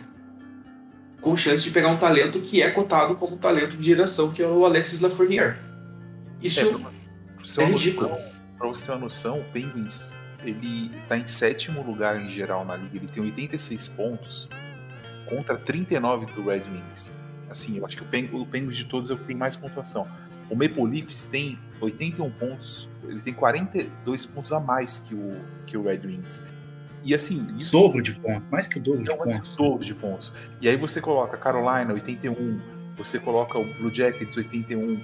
Com 1.21 1.37
chance 1.37 1.63
de 1.63 1.71
pegar 1.71 1.89
um 1.89 1.97
talento 1.97 2.41
que 2.41 2.61
é 2.61 2.71
cotado 2.71 3.15
como 3.15 3.37
talento 3.37 3.77
de 3.77 3.85
geração, 3.85 4.33
que 4.33 4.43
é 4.43 4.47
o 4.47 4.65
Alexis 4.65 5.01
Lafreniere. 5.01 5.57
Isso 6.43 6.61
É, 6.61 6.65
pra 6.67 6.79
você 7.39 7.57
ter 7.57 7.63
é 7.63 7.67
uma 7.67 7.79
ridículo. 7.79 8.09
noção- 8.11 8.25
pra 8.59 8.69
você 8.69 8.87
ter 8.87 8.93
uma 8.93 8.99
noção, 9.01 9.41
o 9.41 9.45
Penguins 9.45 10.17
ele 10.45 10.91
tá 11.09 11.17
em 11.17 11.27
sétimo 11.27 11.83
lugar 11.83 12.21
em 12.21 12.29
geral 12.29 12.65
na 12.67 12.77
liga. 12.77 12.99
Ele 12.99 13.09
tem 13.09 13.23
86 13.23 13.89
pontos 13.89 14.47
contra 15.27 15.57
39 15.57 16.27
do 16.33 16.45
Red 16.45 16.65
Wings. 16.71 17.11
Assim, 17.49 17.79
eu 17.79 17.87
acho 17.87 17.97
que 17.97 18.03
o, 18.03 18.07
Pen, 18.07 18.29
o 18.33 18.45
Penguins 18.45 18.77
de 18.77 18.85
todos 18.85 19.11
é 19.11 19.15
o 19.15 19.17
que 19.17 19.25
tem 19.25 19.37
mais 19.37 19.57
pontuação. 19.57 20.07
O 20.51 20.55
Maple 20.55 20.85
Leafs 20.85 21.27
tem 21.29 21.59
81 21.85 22.31
pontos, 22.33 22.89
ele 23.05 23.21
tem 23.21 23.35
42 23.35 24.27
pontos 24.27 24.53
a 24.53 24.61
mais 24.61 24.99
que 24.99 25.15
o, 25.15 25.41
que 25.67 25.77
o 25.77 25.83
Red 25.83 26.01
Wings. 26.05 26.43
E 27.03 27.15
assim, 27.15 27.47
isso 27.59 27.73
Dobro 27.73 28.01
de 28.01 28.15
pontos, 28.15 28.49
mais 28.51 28.67
que 28.67 28.79
o 28.79 28.83
dobro 28.83 29.05
de 29.05 29.11
é 29.11 29.15
um 29.15 29.19
pontos. 29.19 29.57
dobro 29.57 29.85
de 29.85 29.95
pontos. 29.95 30.33
E 30.61 30.69
aí 30.69 30.77
você 30.77 31.01
coloca 31.01 31.37
Carolina 31.37 31.93
81, 31.93 32.61
você 32.97 33.19
coloca 33.19 33.59
o 33.59 33.75
Blue 33.75 33.93
Jackets 33.93 34.37
81, 34.37 35.01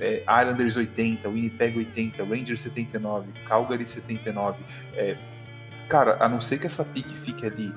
é, 0.00 0.22
Islanders 0.22 0.76
80, 0.76 1.28
Winnipeg 1.28 1.78
80, 1.78 2.24
Rangers 2.24 2.60
79, 2.62 3.28
Calgary 3.46 3.86
79. 3.86 4.58
É, 4.94 5.16
cara, 5.88 6.16
a 6.20 6.28
não 6.28 6.40
ser 6.40 6.58
que 6.58 6.66
essa 6.66 6.84
pique 6.84 7.16
fique 7.16 7.46
ali 7.46 7.72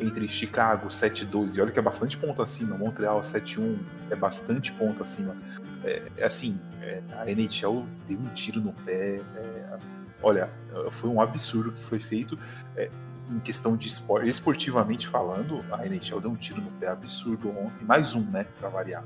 entre 0.00 0.28
Chicago 0.28 0.88
7-12, 0.88 1.60
olha 1.60 1.70
que 1.70 1.78
é 1.78 1.82
bastante 1.82 2.16
ponto 2.16 2.42
acima, 2.42 2.76
Montreal 2.76 3.20
7-1 3.20 3.78
é 4.10 4.16
bastante 4.16 4.72
ponto 4.72 5.02
acima. 5.02 5.36
É, 5.84 6.02
é 6.16 6.24
assim, 6.24 6.58
é, 6.82 7.02
a 7.18 7.30
NHL 7.30 7.86
deu 8.08 8.18
um 8.18 8.28
tiro 8.34 8.60
no 8.60 8.72
pé. 8.72 9.20
é, 9.36 9.78
olha, 10.22 10.50
foi 10.90 11.10
um 11.10 11.20
absurdo 11.20 11.72
que 11.72 11.84
foi 11.84 12.00
feito. 12.00 12.38
É, 12.76 12.90
em 13.30 13.38
questão 13.38 13.76
de 13.76 13.86
esporte, 13.86 14.28
esportivamente 14.28 15.06
falando, 15.06 15.64
a 15.70 15.86
NHL 15.86 16.20
deu 16.20 16.30
um 16.30 16.36
tiro 16.36 16.60
no 16.60 16.70
pé 16.72 16.88
absurdo 16.88 17.48
ontem, 17.50 17.84
mais 17.84 18.14
um, 18.14 18.22
né, 18.22 18.44
pra 18.58 18.68
variar. 18.68 19.04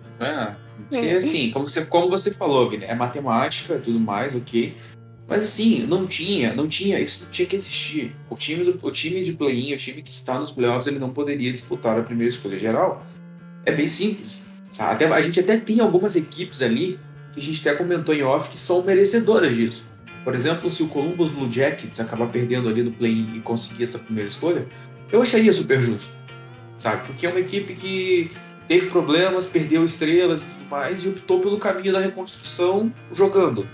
É, 0.91 1.17
assim, 1.17 1.51
como 1.51 1.69
você, 1.69 1.85
como 1.85 2.09
você 2.09 2.33
falou, 2.33 2.69
Vini, 2.71 2.85
é 2.85 2.95
matemática 2.95 3.75
e 3.75 3.81
tudo 3.81 4.01
mais, 4.01 4.35
ok. 4.35 4.77
Mas 5.26 5.43
assim, 5.43 5.87
não 5.87 6.07
tinha, 6.07 6.52
não 6.52 6.69
tinha, 6.69 7.00
isso 7.00 7.25
não 7.25 7.31
tinha 7.31 7.49
que 7.49 7.57
existir. 7.57 8.14
O 8.28 8.37
time, 8.37 8.64
do, 8.64 8.87
o 8.87 8.90
time 8.90 9.25
de 9.25 9.33
play-in, 9.33 9.73
o 9.73 9.78
time 9.78 10.02
que 10.02 10.11
está 10.11 10.38
nos 10.38 10.50
playoffs, 10.50 10.87
ele 10.87 10.99
não 10.99 11.11
poderia 11.11 11.50
disputar 11.50 11.99
a 11.99 12.02
primeira 12.02 12.28
escolha 12.28 12.59
geral. 12.59 13.07
É 13.64 13.73
bem 13.73 13.87
simples. 13.87 14.47
Sabe? 14.71 14.93
Até, 14.93 15.07
a 15.07 15.23
gente 15.23 15.40
até 15.40 15.57
tem 15.57 15.81
algumas 15.81 16.14
equipes 16.14 16.61
ali 16.61 16.99
que 17.33 17.40
a 17.40 17.43
gente 17.43 17.66
até 17.66 17.76
comentou 17.76 18.14
em 18.14 18.23
off 18.23 18.50
que 18.50 18.59
são 18.59 18.83
merecedoras 18.83 19.54
disso. 19.54 19.85
Por 20.23 20.35
exemplo, 20.35 20.69
se 20.69 20.83
o 20.83 20.88
Columbus 20.88 21.28
Blue 21.28 21.50
Jackets 21.50 22.00
acabar 22.00 22.28
perdendo 22.28 22.69
ali 22.69 22.83
no 22.83 22.93
play-in 22.93 23.37
e 23.37 23.40
conseguir 23.40 23.83
essa 23.83 23.99
primeira 23.99 24.28
escolha, 24.28 24.67
eu 25.10 25.23
acharia 25.23 25.52
super 25.52 25.80
justo. 25.80 26.08
Sabe? 26.76 27.06
Porque 27.06 27.26
é 27.26 27.30
uma 27.30 27.41
equipe 27.41 27.75
que 27.75 28.30
teve 28.67 28.87
problemas, 28.87 29.47
perdeu 29.47 29.84
estrelas 29.84 30.45
e 30.45 30.47
tudo 30.47 30.71
mais, 30.71 31.04
e 31.04 31.08
optou 31.08 31.41
pelo 31.41 31.58
caminho 31.58 31.93
da 31.93 32.00
reconstrução 32.00 32.93
jogando. 33.13 33.69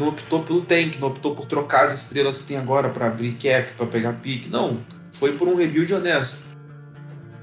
Não 0.00 0.08
optou 0.08 0.42
pelo 0.42 0.62
tank, 0.62 0.98
não 0.98 1.08
optou 1.08 1.36
por 1.36 1.44
trocar 1.44 1.84
as 1.84 1.92
estrelas 1.92 2.38
que 2.38 2.48
tem 2.48 2.56
agora 2.56 2.88
para 2.88 3.06
abrir 3.06 3.32
cap, 3.34 3.74
para 3.76 3.84
pegar 3.84 4.14
pique. 4.14 4.48
Não, 4.48 4.78
foi 5.12 5.36
por 5.36 5.46
um 5.46 5.54
rebuild 5.54 5.92
honesto. 5.92 6.42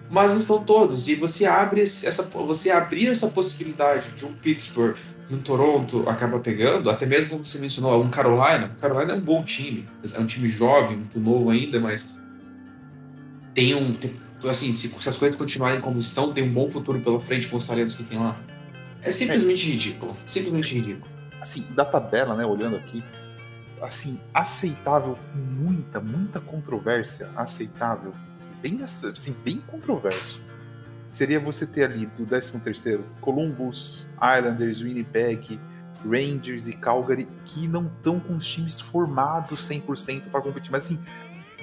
Mas 0.09 0.31
não 0.31 0.39
estão 0.39 0.63
todos, 0.63 1.07
e 1.07 1.13
você 1.13 1.45
abre 1.45 1.81
essa, 1.81 2.23
você 2.23 2.71
abrir 2.71 3.09
essa 3.09 3.27
possibilidade 3.27 4.09
de 4.13 4.25
um 4.25 4.33
Pittsburgh, 4.33 4.95
um 5.29 5.37
Toronto 5.37 6.09
acaba 6.09 6.39
pegando, 6.39 6.89
até 6.89 7.05
mesmo 7.05 7.29
como 7.29 7.45
você 7.45 7.59
mencionou, 7.59 8.01
um 8.01 8.09
Carolina. 8.09 8.73
O 8.75 8.81
Carolina 8.81 9.13
é 9.13 9.15
um 9.17 9.21
bom 9.21 9.43
time, 9.43 9.87
é 10.11 10.19
um 10.19 10.25
time 10.25 10.49
jovem, 10.49 10.97
muito 10.97 11.19
novo 11.19 11.51
ainda, 11.51 11.79
mas 11.79 12.15
tem 13.53 13.75
um, 13.75 13.93
tem- 13.93 14.15
assim, 14.45 14.71
se, 14.71 14.87
se 14.87 15.09
as 15.09 15.17
coisas 15.17 15.37
continuarem 15.37 15.81
como 15.81 15.99
estão, 15.99 16.33
tem 16.33 16.43
um 16.43 16.53
bom 16.53 16.71
futuro 16.71 16.99
pela 17.01 17.19
frente 17.21 17.47
com 17.49 17.57
os 17.57 17.67
talentos 17.67 17.93
que 17.93 18.03
tem 18.03 18.17
lá. 18.17 18.39
É 19.03 19.11
simplesmente 19.11 19.69
ridículo. 19.69 20.15
Simplesmente 20.25 20.73
ridículo. 20.73 21.16
Assim, 21.41 21.61
da 21.73 21.85
tabela, 21.85 22.35
né, 22.35 22.45
olhando 22.45 22.75
aqui, 22.75 23.03
assim, 23.81 24.19
aceitável, 24.33 25.17
muita, 25.33 25.99
muita 25.99 26.39
controvérsia, 26.39 27.29
aceitável, 27.35 28.13
bem, 28.61 28.81
assim, 28.83 29.35
bem 29.43 29.57
controverso. 29.57 30.41
Seria 31.09 31.39
você 31.39 31.65
ter 31.65 31.85
ali 31.85 32.05
do 32.05 32.25
13º, 32.25 33.01
Columbus, 33.21 34.05
Islanders, 34.15 34.81
Winnipeg, 34.81 35.59
Rangers 36.05 36.67
e 36.67 36.73
Calgary, 36.73 37.27
que 37.45 37.67
não 37.67 37.87
estão 37.87 38.19
com 38.19 38.35
os 38.35 38.45
times 38.45 38.79
formados 38.79 39.67
100% 39.67 40.29
para 40.29 40.41
competir. 40.41 40.71
Mas 40.71 40.85
assim, 40.85 40.99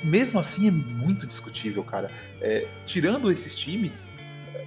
mesmo 0.02 0.38
assim 0.38 0.68
é 0.68 0.70
muito 0.70 1.26
discutível, 1.26 1.84
cara. 1.84 2.10
É, 2.40 2.68
tirando 2.84 3.30
esses 3.30 3.54
times, 3.56 4.10
é, 4.54 4.66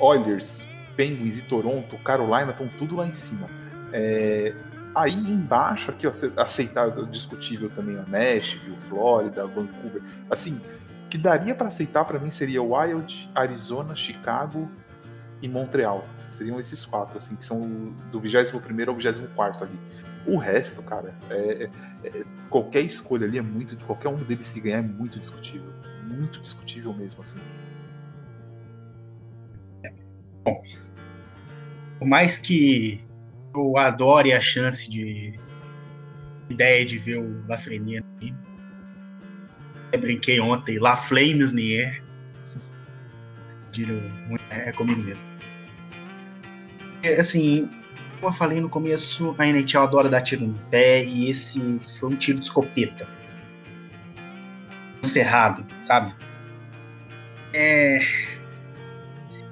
Oilers, 0.00 0.66
Penguins 0.96 1.38
e 1.38 1.42
Toronto, 1.42 1.96
Carolina 1.98 2.50
estão 2.50 2.68
tudo 2.78 2.96
lá 2.96 3.06
em 3.06 3.14
cima. 3.14 3.48
É, 3.96 4.52
aí 4.92 5.14
embaixo, 5.14 5.92
aqui, 5.92 6.04
ó, 6.04 6.12
aceitável, 6.36 7.06
discutível 7.06 7.70
também 7.70 7.96
a 7.96 8.02
Nashville, 8.02 8.76
Flórida, 8.88 9.46
Vancouver. 9.46 10.02
Assim, 10.28 10.60
que 11.08 11.16
daria 11.16 11.54
para 11.54 11.68
aceitar 11.68 12.04
para 12.04 12.18
mim 12.18 12.28
seria 12.28 12.60
Wild, 12.60 13.30
Arizona, 13.36 13.94
Chicago 13.94 14.68
e 15.40 15.48
Montreal. 15.48 16.04
Seriam 16.32 16.58
esses 16.58 16.84
quatro, 16.84 17.18
assim, 17.18 17.36
que 17.36 17.44
são 17.44 17.94
do 18.10 18.18
21 18.18 18.60
ao 18.88 18.96
24 18.96 19.64
ali. 19.64 19.80
O 20.26 20.38
resto, 20.38 20.82
cara, 20.82 21.14
é, 21.30 21.70
é, 22.02 22.08
é, 22.08 22.24
qualquer 22.50 22.80
escolha 22.80 23.26
ali 23.26 23.38
é 23.38 23.42
muito. 23.42 23.76
Qualquer 23.84 24.08
um 24.08 24.16
deles 24.16 24.48
se 24.48 24.60
ganhar 24.60 24.78
é 24.78 24.82
muito 24.82 25.20
discutível. 25.20 25.72
Muito 26.02 26.40
discutível 26.40 26.92
mesmo, 26.92 27.22
assim. 27.22 27.38
Bom, 30.42 30.60
por 32.00 32.08
mais 32.08 32.36
que 32.36 33.00
eu 33.54 33.76
adore 33.78 34.32
a 34.32 34.40
chance 34.40 34.90
de 34.90 35.38
ideia 36.50 36.84
de 36.84 36.98
ver 36.98 37.18
o 37.18 37.44
Lafreniere 37.48 38.04
aqui, 38.16 38.34
brinquei 39.98 40.40
ontem, 40.40 40.78
La 40.78 40.96
Flames 40.96 41.52
Nier. 41.52 42.02
É 44.50 44.72
comigo 44.72 45.02
mesmo. 45.02 45.26
É, 47.02 47.20
assim, 47.20 47.68
como 48.20 48.32
eu 48.32 48.32
falei 48.32 48.60
no 48.60 48.68
começo, 48.68 49.34
a 49.38 49.46
NHL 49.46 49.82
adora 49.82 50.08
dar 50.08 50.22
tiro 50.22 50.46
no 50.46 50.58
pé 50.70 51.04
e 51.04 51.28
esse 51.28 51.80
foi 51.98 52.10
um 52.10 52.16
tiro 52.16 52.38
de 52.38 52.46
escopeta. 52.46 53.08
Cerrado, 55.02 55.66
sabe? 55.78 56.14
É... 57.52 58.00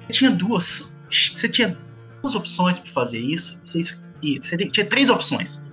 Você 0.07 0.13
tinha 0.13 0.31
duas. 0.31 0.99
Você 1.11 1.47
tinha 1.47 1.77
duas 2.23 2.35
opções 2.35 2.79
para 2.79 2.91
fazer 2.91 3.19
isso. 3.19 3.59
Você, 3.63 3.81
você 3.81 4.57
tinha 4.69 4.85
três 4.85 5.09
opções. 5.09 5.63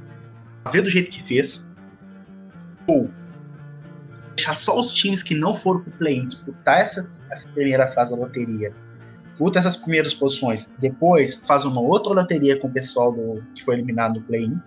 Fazer 0.66 0.82
do 0.82 0.90
jeito 0.90 1.10
que 1.10 1.22
fez. 1.22 1.72
Ou 2.86 3.08
deixar 4.34 4.54
só 4.54 4.78
os 4.78 4.92
times 4.92 5.22
que 5.22 5.34
não 5.34 5.54
foram 5.54 5.80
pro 5.80 5.92
play-in 5.92 6.26
disputar 6.26 6.80
essa, 6.80 7.10
essa 7.30 7.48
primeira 7.50 7.86
fase 7.88 8.10
da 8.10 8.16
loteria. 8.16 8.74
Disputa 9.28 9.60
essas 9.60 9.76
primeiras 9.76 10.12
posições. 10.12 10.74
Depois 10.78 11.36
faz 11.46 11.64
uma 11.64 11.80
outra 11.80 12.12
loteria 12.12 12.58
com 12.58 12.68
o 12.68 12.72
pessoal 12.72 13.12
do, 13.12 13.42
que 13.54 13.64
foi 13.64 13.74
eliminado 13.74 14.14
no 14.14 14.22
play-in. 14.22 14.60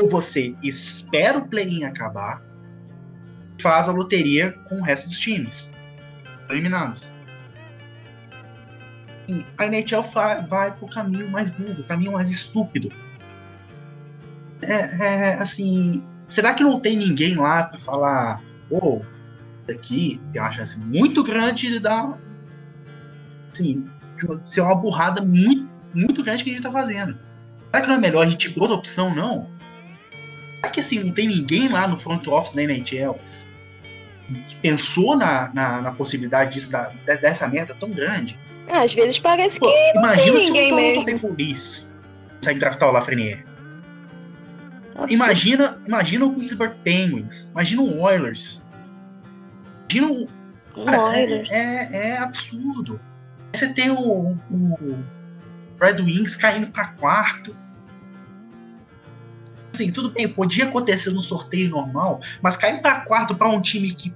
Ou 0.00 0.08
você 0.08 0.54
espera 0.62 1.38
o 1.38 1.48
play-in 1.48 1.84
acabar 1.84 2.42
faz 3.60 3.88
a 3.88 3.92
loteria 3.92 4.52
com 4.68 4.76
o 4.76 4.82
resto 4.82 5.08
dos 5.08 5.20
times 5.20 5.70
eliminados. 6.48 7.10
A 9.56 9.66
NHL 9.66 10.02
vai, 10.48 10.72
pro 10.76 10.88
caminho 10.88 11.30
mais 11.30 11.50
burro, 11.50 11.84
caminho 11.84 12.12
mais 12.12 12.30
estúpido. 12.30 12.90
É, 14.62 14.74
é 14.74 15.34
assim, 15.34 16.04
será 16.26 16.54
que 16.54 16.62
não 16.62 16.80
tem 16.80 16.96
ninguém 16.96 17.34
lá 17.34 17.64
para 17.64 17.80
falar, 17.80 18.42
ô, 18.70 18.78
oh, 18.78 19.02
aqui 19.70 20.20
tem 20.32 20.40
uma 20.40 20.52
chance 20.52 20.78
muito 20.78 21.22
grande 21.22 21.68
de 21.68 21.78
dar, 21.78 22.18
assim, 23.50 23.88
de 24.16 24.48
ser 24.48 24.60
uma 24.60 24.74
burrada 24.74 25.22
muito, 25.22 25.68
muito 25.94 26.22
grande 26.22 26.44
que 26.44 26.50
a 26.50 26.52
gente 26.52 26.62
tá 26.62 26.72
fazendo. 26.72 27.18
Será 27.70 27.82
que 27.82 27.88
não 27.88 27.94
é 27.96 27.98
melhor 27.98 28.26
a 28.26 28.28
gente 28.28 28.50
ir 28.50 28.60
outra 28.60 28.76
opção, 28.76 29.14
não? 29.14 29.48
Será 30.56 30.70
que 30.70 30.80
assim, 30.80 31.02
não 31.02 31.12
tem 31.12 31.28
ninguém 31.28 31.68
lá 31.68 31.86
no 31.88 31.96
front 31.96 32.26
office 32.26 32.54
da 32.54 32.62
NHL 32.62 33.18
que 34.46 34.56
pensou 34.56 35.16
na, 35.16 35.52
na, 35.52 35.82
na 35.82 35.92
possibilidade 35.92 36.54
disso, 36.54 36.70
da, 36.70 36.90
dessa 37.04 37.48
merda 37.48 37.74
tão 37.74 37.90
grande? 37.90 38.38
Ah, 38.70 38.82
às 38.82 38.94
vezes 38.94 39.18
parece 39.18 39.58
Pô, 39.58 39.66
que 39.66 39.92
não 39.94 40.02
imagina 40.02 40.36
tem 40.36 40.38
se 40.38 40.52
ninguém 40.52 40.72
o 40.72 40.76
mesmo. 40.76 41.04
Toronto 41.04 41.26
Maple 41.26 41.44
Leafs 41.44 41.94
consegue 42.36 42.60
draftar 42.60 42.88
o 42.88 42.92
Lafreniere. 42.92 43.44
Imagina, 45.08 45.80
imagina 45.86 46.24
o 46.26 46.34
Pittsburgh 46.34 46.74
Penguins. 46.84 47.48
Imagina 47.52 47.82
o 47.82 48.00
Oilers. 48.02 48.62
Imagina 49.90 50.06
um. 50.06 50.84
Cara, 50.84 51.18
é, 51.18 51.46
é, 51.50 51.88
é, 51.92 52.18
absurdo. 52.18 53.00
Você 53.52 53.72
tem 53.72 53.90
o, 53.90 53.98
o 53.98 55.04
Red 55.80 56.02
Wings 56.02 56.36
caindo 56.36 56.68
para 56.68 56.88
quarto. 56.88 57.56
assim, 59.74 59.90
tudo 59.90 60.10
bem, 60.10 60.32
podia 60.32 60.66
acontecer 60.66 61.10
no 61.10 61.20
sorteio 61.20 61.70
normal, 61.70 62.20
mas 62.40 62.56
cair 62.56 62.80
para 62.80 63.00
quarto 63.00 63.34
para 63.34 63.48
um 63.48 63.60
time 63.60 63.92
que 63.94 64.14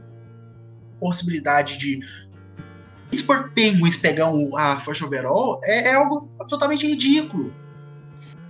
possibilidade 1.00 1.76
de 1.76 2.00
por 3.22 3.50
Penguins 3.50 3.96
pegar 3.96 4.30
um, 4.30 4.56
a 4.56 4.78
first 4.80 5.02
overall 5.02 5.60
é, 5.64 5.88
é, 5.88 5.94
algo 5.94 6.28
totalmente 6.48 6.86
ridículo. 6.86 7.52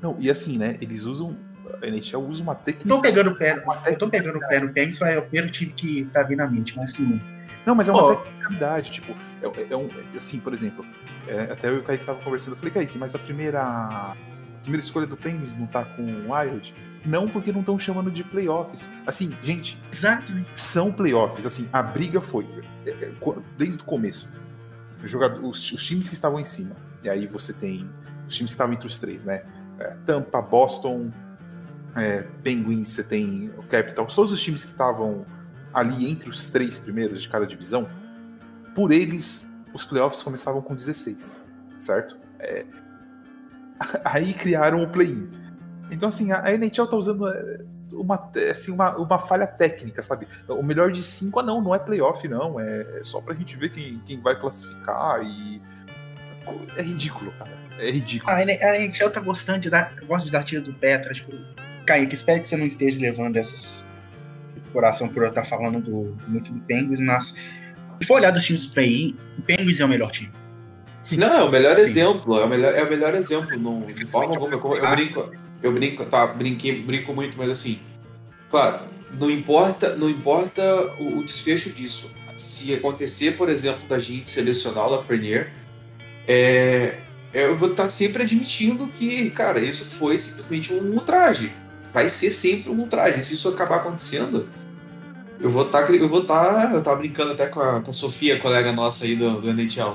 Não, 0.03 0.17
e 0.19 0.31
assim, 0.31 0.59
né? 0.59 0.77
Eles 0.81 1.05
usam. 1.05 1.37
A 1.83 1.87
NHL 1.87 2.21
usa 2.29 2.43
uma 2.43 2.55
técnica. 2.55 2.89
Tô 2.89 3.01
pegando 3.01 3.31
o 3.31 3.39
pé, 3.39 3.63
eu 3.87 3.99
tô 3.99 4.09
pegando 4.09 4.37
o 4.37 4.49
pé 4.49 4.61
no 4.61 4.73
Penguins, 4.73 5.01
é 5.01 5.19
o 5.19 5.23
primeiro 5.23 5.51
time 5.51 5.73
que 5.73 6.05
tá 6.07 6.23
vindo 6.23 6.41
à 6.41 6.47
mente, 6.47 6.77
mas 6.77 6.91
assim. 6.91 7.21
Não, 7.67 7.75
mas 7.75 7.89
é 7.89 7.93
uma 7.93 8.17
tecnicalidade, 8.17 8.91
tipo, 8.91 9.15
é, 9.43 9.73
é, 9.73 9.77
um. 9.77 9.89
Assim, 10.17 10.39
por 10.39 10.53
exemplo, 10.53 10.85
é, 11.27 11.53
até 11.53 11.69
eu 11.69 11.77
e 11.77 11.79
o 11.79 11.83
Kaique 11.83 12.05
tava 12.05 12.23
conversando, 12.23 12.53
eu 12.53 12.57
falei, 12.59 12.73
Kaique, 12.73 12.99
mas 12.99 13.15
a 13.15 13.19
primeira. 13.19 13.63
A 13.63 14.17
primeira 14.61 14.83
escolha 14.83 15.07
do 15.07 15.17
Penguins 15.17 15.57
não 15.57 15.67
tá 15.67 15.85
com 15.85 16.03
o 16.03 16.33
Wild? 16.33 16.75
Não, 17.05 17.29
porque 17.29 17.53
não 17.53 17.61
estão 17.61 17.79
chamando 17.79 18.11
de 18.11 18.25
playoffs. 18.25 18.89
Assim, 19.07 19.37
gente. 19.43 19.79
Exatamente. 19.93 20.49
São 20.55 20.91
playoffs. 20.91 21.45
Assim, 21.45 21.69
a 21.73 21.83
briga 21.83 22.21
foi. 22.21 22.47
É, 22.87 22.91
é, 22.91 23.13
desde 23.59 23.83
o 23.83 23.85
começo. 23.85 24.29
Os, 25.05 25.73
os, 25.73 25.85
times 25.85 26.09
que 26.09 26.15
estavam 26.15 26.41
em 26.41 26.45
cima. 26.45 26.77
E 27.03 27.09
aí 27.09 27.27
você 27.27 27.53
tem. 27.53 27.89
Os 28.27 28.35
times 28.35 28.53
que 28.53 28.55
estavam 28.55 28.75
entre 28.75 28.87
os 28.87 28.99
três, 28.99 29.25
né? 29.25 29.45
É, 29.79 29.97
Tampa, 30.07 30.41
Boston, 30.41 31.11
é, 31.97 32.23
Penguins, 32.43 32.89
você 32.89 33.03
tem 33.03 33.51
o 33.59 33.63
Capital. 33.65 34.07
Todos 34.07 34.33
os 34.33 34.43
times 34.43 34.65
que 34.65 34.71
estavam 34.71 35.27
ali 35.73 36.11
entre 36.11 36.29
os 36.29 36.49
três 36.49 36.79
primeiros 36.79 37.21
de 37.21 37.29
cada 37.29 37.47
divisão. 37.47 37.89
Por 38.75 38.93
eles, 38.93 39.49
os 39.73 39.85
playoffs 39.85 40.23
começavam 40.23 40.63
com 40.63 40.75
16, 40.75 41.39
certo? 41.79 42.17
É, 42.39 42.65
aí 44.05 44.33
criaram 44.33 44.83
o 44.83 44.89
play-in. 44.89 45.29
Então, 45.91 46.09
assim, 46.09 46.33
a 46.33 46.53
NHL 46.53 46.87
tá 46.87 46.97
usando 46.97 47.29
é, 47.29 47.65
uma, 47.95 48.31
assim, 48.51 48.73
uma, 48.73 48.97
uma 48.97 49.19
falha 49.19 49.47
técnica, 49.47 50.03
sabe? 50.03 50.27
O 50.49 50.63
melhor 50.63 50.91
de 50.91 51.03
cinco, 51.03 51.41
ah, 51.41 51.43
não, 51.43 51.61
não 51.61 51.75
é 51.75 51.79
playoff, 51.79 52.27
não. 52.29 52.59
É, 52.59 53.01
é 53.01 53.05
só 53.05 53.21
pra 53.21 53.35
gente 53.35 53.57
ver 53.57 53.71
quem, 53.71 54.01
quem 54.07 54.21
vai 54.21 54.39
classificar 54.39 55.23
e. 55.23 55.61
É 56.77 56.83
ridículo, 56.83 57.33
cara. 57.33 57.51
É 57.79 57.91
ridículo. 57.91 58.31
A 58.31 58.43
NHL 58.43 59.11
tá 59.11 59.21
gostando 59.21 59.61
de 59.61 59.71
dar. 59.71 59.95
Gosta 60.07 60.27
de 60.27 60.33
dar 60.33 60.45
tiro 60.45 60.63
do 60.63 60.75
pé 60.75 60.95
atrás. 60.95 61.19
Tipo, 61.19 61.33
Kaique, 61.87 62.15
espero 62.15 62.41
que 62.41 62.47
você 62.47 62.57
não 62.57 62.67
esteja 62.67 63.01
levando 63.01 63.37
essas. 63.37 63.89
Coração 64.73 65.09
por 65.09 65.23
eu 65.23 65.29
estar 65.29 65.45
falando 65.45 65.81
do, 65.81 66.17
muito 66.29 66.53
do 66.53 66.61
Penguins, 66.63 67.01
mas. 67.01 67.35
Se 68.01 68.09
for 68.09 68.15
olhar 68.15 68.33
dos 68.33 68.45
times 68.45 68.67
do 68.67 68.75
play-in, 68.75 69.17
o 69.39 69.43
Penguins 69.43 69.81
é 69.81 69.85
o 69.85 69.89
melhor 69.89 70.11
time. 70.11 70.33
Sim. 71.03 71.17
Não, 71.17 71.35
é 71.35 71.45
o 71.45 71.51
melhor 71.51 71.79
Sim. 71.79 71.85
exemplo. 71.85 72.41
É 72.41 72.45
o 72.45 72.49
melhor, 72.49 72.75
é 72.75 72.83
o 72.83 72.91
melhor 72.91 73.15
exemplo. 73.15 73.59
Não, 73.59 73.87
de 73.87 74.05
forma 74.07 74.35
alguma. 74.35 74.55
Eu, 74.55 74.77
eu 74.77 74.91
brinco 74.91 75.44
eu 75.63 75.73
brinco, 75.73 76.05
tá, 76.07 76.27
brinquei, 76.27 76.83
brinco 76.83 77.15
muito, 77.15 77.37
mas 77.37 77.51
assim, 77.51 77.79
claro, 78.51 78.87
não 79.19 79.31
importa, 79.31 79.97
não 79.97 80.09
importa 80.09 80.63
o, 80.99 81.19
o 81.19 81.25
desfecho 81.25 81.71
disso. 81.71 82.13
Se 82.37 82.75
acontecer, 82.75 83.37
por 83.37 83.49
exemplo, 83.49 83.87
da 83.89 83.99
gente 83.99 84.31
selecionar 84.31 84.87
o 84.87 84.91
Lafreniere, 84.91 85.51
é, 86.27 86.99
eu 87.33 87.55
vou 87.57 87.71
estar 87.71 87.89
sempre 87.91 88.23
admitindo 88.23 88.87
que, 88.89 89.31
cara, 89.31 89.61
isso 89.61 89.85
foi 89.99 90.19
simplesmente 90.19 90.73
um 90.73 90.95
ultraje. 90.95 91.53
Vai 91.93 92.09
ser 92.09 92.31
sempre 92.31 92.71
um 92.71 92.81
ultraje. 92.81 93.23
Se 93.23 93.35
isso 93.35 93.49
acabar 93.49 93.77
acontecendo, 93.77 94.49
eu 95.41 95.51
vou 95.51 95.67
estar, 95.67 95.89
eu 95.93 96.09
vou 96.09 96.23
estar, 96.23 96.75
eu 96.75 96.83
tava 96.83 96.97
brincando 96.97 97.33
até 97.33 97.47
com 97.47 97.61
a, 97.61 97.81
com 97.81 97.91
a 97.91 97.93
Sofia, 97.93 98.41
colega 98.41 98.73
nossa 98.73 99.05
aí 99.05 99.15
do, 99.15 99.41
do 99.41 99.51
NHL 99.51 99.95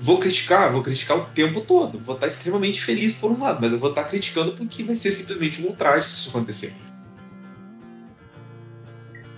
vou 0.00 0.18
criticar, 0.18 0.72
vou 0.72 0.82
criticar 0.82 1.18
o 1.18 1.26
tempo 1.26 1.60
todo. 1.60 2.00
Vou 2.00 2.14
estar 2.14 2.26
extremamente 2.26 2.82
feliz 2.82 3.12
por 3.12 3.30
um 3.30 3.38
lado, 3.38 3.58
mas 3.60 3.72
eu 3.72 3.78
vou 3.78 3.90
estar 3.90 4.04
criticando 4.04 4.52
porque 4.52 4.82
vai 4.82 4.94
ser 4.94 5.12
simplesmente 5.12 5.62
um 5.62 5.66
ultraje 5.66 6.08
se 6.08 6.20
isso 6.20 6.30
acontecer. 6.30 6.72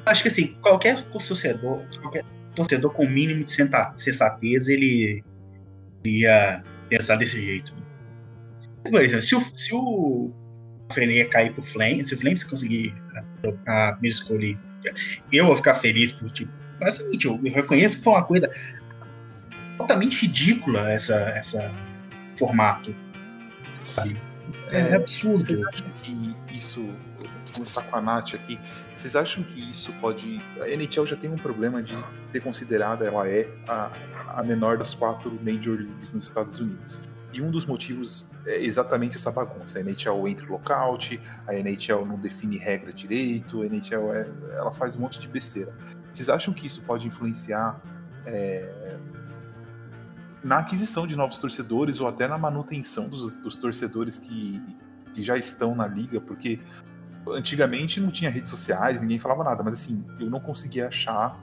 Acho 0.07 0.22
que 0.22 0.29
assim, 0.29 0.57
qualquer 0.61 1.03
torcedor, 1.05 1.83
qualquer 2.01 2.25
torcedor 2.55 2.92
com 2.92 3.05
o 3.05 3.11
mínimo 3.11 3.44
de 3.44 3.53
sensatez, 3.96 4.68
ele 4.68 5.22
ia 6.05 6.62
pensar 6.88 7.16
desse 7.16 7.40
jeito. 7.40 7.75
Por 8.88 9.01
exemplo, 9.03 9.22
se 9.22 9.35
o, 9.37 9.40
se 9.55 9.75
o 9.75 10.33
Fener 10.92 11.29
cair 11.29 11.53
pro 11.53 11.62
Flames, 11.62 12.09
se 12.09 12.14
o 12.14 12.18
Flames 12.18 12.44
conseguir 12.44 12.94
a, 13.66 13.90
a 13.90 13.98
escolha, 14.03 14.59
eu 15.33 15.46
vou 15.46 15.57
ficar 15.57 15.75
feliz 15.77 16.12
por 16.12 16.31
tipo. 16.31 16.53
Mas 16.81 16.98
é 16.98 17.03
o 17.03 17.07
seguinte, 17.07 17.27
eu 17.27 17.40
reconheço 17.55 17.98
que 17.98 18.05
foi 18.05 18.12
uma 18.12 18.25
coisa 18.25 18.51
altamente 19.79 20.21
ridícula 20.23 20.91
essa, 20.91 21.15
essa 21.15 21.73
formato. 22.39 22.95
É, 24.71 24.81
é 24.81 24.95
absurdo. 24.97 25.45
Vocês 25.45 25.67
acham 25.67 25.89
que 26.03 26.37
isso. 26.53 26.81
Vou 27.19 27.29
começar 27.53 27.83
com 27.83 27.97
a 27.97 28.01
Nath 28.01 28.35
aqui. 28.35 28.59
Vocês 28.95 29.15
acham 29.15 29.43
que 29.43 29.71
isso 29.71 29.93
pode. 29.95 30.41
A 30.61 30.69
NHL 30.69 31.07
já 31.07 31.17
tem 31.17 31.31
um 31.31 31.37
problema 31.37 31.83
de 31.83 31.95
ser 32.31 32.41
considerada, 32.41 33.05
ela 33.05 33.29
é 33.29 33.49
a, 33.69 33.91
a 34.29 34.43
menor 34.43 34.79
das 34.79 34.95
quatro 34.95 35.31
Major 35.43 35.77
Leagues 35.77 36.13
nos 36.13 36.25
Estados 36.25 36.59
Unidos. 36.59 37.01
E 37.33 37.41
um 37.41 37.51
dos 37.51 37.65
motivos 37.65 38.27
é 38.47 38.63
exatamente 38.63 39.17
essa 39.17 39.31
bagunça. 39.31 39.79
A 39.79 39.83
NHL 39.83 40.29
entra 40.29 40.47
lockout, 40.47 41.21
a 41.47 41.55
NHL 41.55 42.05
não 42.05 42.19
define 42.19 42.59
regra 42.59 42.93
direito, 42.93 43.63
a 43.63 43.67
NHL 43.67 44.13
é, 44.15 44.29
ela 44.57 44.71
faz 44.71 44.97
um 44.97 45.01
monte 45.01 45.19
de 45.19 45.29
besteira. 45.29 45.73
Vocês 46.13 46.29
acham 46.29 46.53
que 46.53 46.67
isso 46.67 46.83
pode 46.83 47.07
influenciar 47.07 47.81
é, 48.27 48.99
na 50.43 50.59
aquisição 50.59 51.07
de 51.07 51.17
novos 51.17 51.39
torcedores 51.39 52.01
ou 52.01 52.09
até 52.09 52.27
na 52.27 52.37
manutenção 52.37 53.09
dos, 53.09 53.37
dos 53.37 53.57
torcedores 53.57 54.19
que, 54.19 54.63
que 55.15 55.23
já 55.23 55.37
estão 55.37 55.75
na 55.75 55.87
liga, 55.87 56.21
porque 56.21 56.59
antigamente 57.29 58.01
não 58.01 58.11
tinha 58.11 58.31
redes 58.31 58.51
sociais, 58.51 59.01
ninguém 59.01 59.19
falava 59.19 59.45
nada, 59.45 59.63
mas 59.63 59.75
assim, 59.75 60.05
eu 60.19 60.29
não 60.29 60.41
conseguia 60.41 60.89
achar 60.89 61.39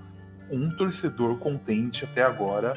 um 0.51 0.69
torcedor 0.71 1.37
contente 1.37 2.03
até 2.03 2.23
agora 2.23 2.75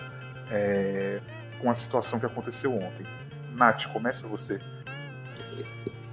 é, 0.50 1.20
com 1.60 1.70
a 1.70 1.74
situação 1.74 2.20
que 2.20 2.26
aconteceu 2.26 2.74
ontem. 2.74 3.06
Nath, 3.54 3.86
começa 3.86 4.26
você. 4.28 4.60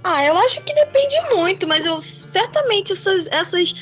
Ah, 0.02 0.24
eu 0.24 0.36
acho 0.38 0.62
que 0.62 0.74
depende 0.74 1.20
muito, 1.34 1.66
mas 1.66 1.84
eu 1.84 2.00
certamente 2.00 2.92
essas, 2.92 3.26
essas 3.26 3.74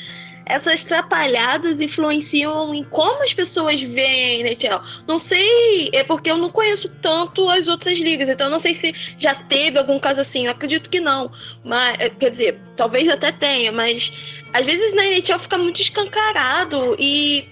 essas 0.49 0.83
atrapalhadas 0.83 1.79
influenciam 1.79 2.73
em 2.73 2.83
como 2.83 3.23
as 3.23 3.33
pessoas 3.33 3.79
veem 3.79 4.41
a 4.43 4.47
NHL. 4.47 4.81
Não 5.07 5.19
sei, 5.19 5.89
é 5.93 6.03
porque 6.03 6.31
eu 6.31 6.37
não 6.37 6.49
conheço 6.49 6.89
tanto 7.01 7.47
as 7.47 7.67
outras 7.67 7.99
ligas, 7.99 8.27
então 8.27 8.49
não 8.49 8.59
sei 8.59 8.73
se 8.73 8.93
já 9.19 9.35
teve 9.35 9.77
algum 9.77 9.99
caso 9.99 10.19
assim. 10.19 10.45
Eu 10.45 10.51
acredito 10.51 10.89
que 10.89 10.99
não, 10.99 11.31
mas 11.63 11.99
é, 11.99 12.09
quer 12.09 12.31
dizer, 12.31 12.59
talvez 12.75 13.07
até 13.07 13.31
tenha, 13.31 13.71
mas 13.71 14.11
às 14.51 14.65
vezes 14.65 14.93
na 14.95 15.05
NHL 15.05 15.39
fica 15.39 15.57
muito 15.57 15.79
escancarado 15.79 16.95
e 16.97 17.47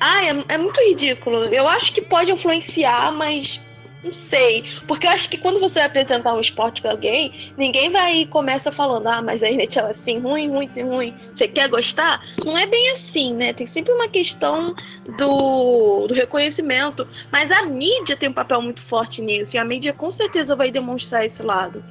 ah, 0.00 0.24
é, 0.24 0.54
é 0.54 0.58
muito 0.58 0.80
ridículo. 0.80 1.44
Eu 1.44 1.68
acho 1.68 1.92
que 1.92 2.02
pode 2.02 2.32
influenciar, 2.32 3.12
mas 3.12 3.60
não 4.02 4.12
sei. 4.12 4.64
Porque 4.86 5.06
eu 5.06 5.10
acho 5.10 5.28
que 5.28 5.36
quando 5.36 5.58
você 5.58 5.80
vai 5.80 5.86
apresentar 5.88 6.34
um 6.34 6.40
esporte 6.40 6.80
para 6.80 6.92
alguém, 6.92 7.52
ninguém 7.56 7.90
vai 7.90 8.18
e 8.18 8.26
começa 8.26 8.70
falando, 8.70 9.06
ah, 9.06 9.22
mas 9.22 9.42
a 9.42 9.46
internet 9.48 9.78
é 9.78 9.82
assim, 9.82 10.18
ruim, 10.18 10.48
ruim, 10.48 10.70
ruim. 10.82 11.14
Você 11.34 11.48
quer 11.48 11.68
gostar? 11.68 12.24
Não 12.44 12.56
é 12.56 12.66
bem 12.66 12.90
assim, 12.90 13.34
né? 13.34 13.52
Tem 13.52 13.66
sempre 13.66 13.92
uma 13.92 14.08
questão 14.08 14.74
do, 15.18 16.06
do 16.06 16.14
reconhecimento. 16.14 17.06
Mas 17.30 17.50
a 17.50 17.62
mídia 17.62 18.16
tem 18.16 18.28
um 18.28 18.34
papel 18.34 18.62
muito 18.62 18.80
forte 18.80 19.20
nisso. 19.20 19.56
E 19.56 19.58
a 19.58 19.64
mídia 19.64 19.92
com 19.92 20.10
certeza 20.12 20.54
vai 20.54 20.70
demonstrar 20.70 21.24
esse 21.24 21.42
lado. 21.42 21.82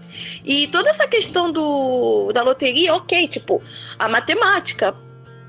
E 0.43 0.67
toda 0.67 0.89
essa 0.89 1.07
questão 1.07 1.51
do, 1.51 2.31
da 2.31 2.41
loteria, 2.41 2.93
ok, 2.95 3.27
tipo, 3.27 3.61
a 3.99 4.07
matemática. 4.07 4.95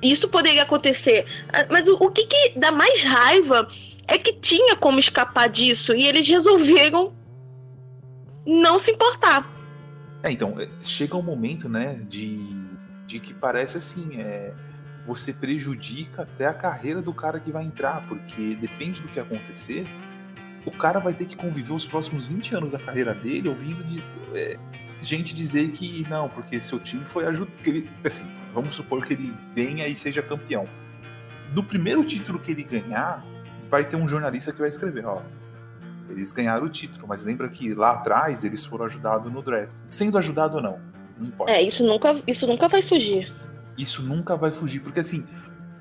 Isso 0.03 0.29
poderia 0.29 0.63
acontecer. 0.63 1.25
Ah, 1.53 1.67
mas 1.71 1.89
o, 1.89 1.95
o 1.95 2.11
que, 2.11 2.27
que 2.27 2.53
dá 2.57 2.71
mais 2.71 3.03
raiva 3.03 3.67
é 4.07 4.19
que 4.19 4.33
tinha 4.35 4.77
como 4.77 4.99
escapar 4.99 5.49
disso 5.49 5.95
e 5.95 6.07
eles 6.07 6.29
resolveram 6.29 7.15
não 8.47 8.79
se 8.79 8.91
importar. 8.91 9.51
É, 10.23 10.31
então, 10.31 10.59
é, 10.61 10.69
chega 10.83 11.17
um 11.17 11.23
momento, 11.23 11.69
né, 11.69 12.01
de, 12.09 12.39
de 13.07 13.19
que 13.19 13.35
parece 13.35 13.79
assim, 13.79 14.21
é, 14.21 14.53
você 15.07 15.33
prejudica 15.33 16.23
até 16.23 16.47
a 16.47 16.55
carreira 16.55 17.03
do 17.03 17.13
cara 17.13 17.39
que 17.41 17.51
vai 17.51 17.65
entrar, 17.65 18.07
porque 18.09 18.55
depende 18.55 19.03
do 19.03 19.09
que 19.09 19.21
acontecer, 19.21 19.87
o 20.65 20.71
cara 20.71 20.99
vai 20.99 21.15
ter 21.15 21.27
que 21.27 21.37
conviver 21.37 21.73
os 21.73 21.87
próximos 21.87 22.27
20 22.27 22.57
anos 22.57 22.73
da 22.73 22.79
carreira 22.79 23.15
dele 23.15 23.49
ouvindo 23.49 23.85
de, 23.85 24.03
é, 24.35 24.59
gente 25.03 25.35
dizer 25.35 25.71
que 25.71 26.05
não, 26.09 26.29
porque 26.29 26.61
seu 26.61 26.81
time 26.81 27.05
foi 27.05 27.27
ajudado. 27.27 27.57
Assim, 28.05 28.27
vamos 28.53 28.75
supor 28.75 29.07
que 29.07 29.15
ele 29.15 29.35
venha 29.55 29.87
e 29.87 29.97
seja 29.97 30.23
campeão. 30.23 30.69
Do 31.53 31.63
primeiro 31.63 32.05
título 32.05 32.39
que 32.41 32.51
ele 32.51 32.65
ganhar, 32.65 33.25
vai 33.69 33.85
ter 33.85 33.97
um 33.97 34.09
jornalista 34.09 34.53
que 34.53 34.59
vai 34.59 34.69
escrever, 34.69 35.05
ó. 35.07 35.23
Eles 36.09 36.31
ganharam 36.33 36.67
o 36.67 36.69
título, 36.69 37.07
mas 37.09 37.23
lembra 37.23 37.49
que 37.49 37.75
lá 37.75 37.93
atrás 37.93 38.45
eles 38.45 38.65
foram 38.65 38.85
ajudados 38.87 39.31
no 39.33 39.43
draft. 39.43 39.73
Sendo 39.87 40.17
ajudado 40.19 40.57
ou 40.57 40.63
não, 40.63 40.81
não 41.19 41.27
importa. 41.27 41.53
É, 41.53 41.63
isso 41.63 41.85
nunca, 41.85 42.23
isso 42.27 42.47
nunca 42.47 42.69
vai 42.69 42.83
fugir. 42.83 43.33
Isso 43.77 44.03
nunca 44.03 44.37
vai 44.37 44.53
fugir, 44.53 44.81
porque 44.81 45.01
assim, 45.01 45.27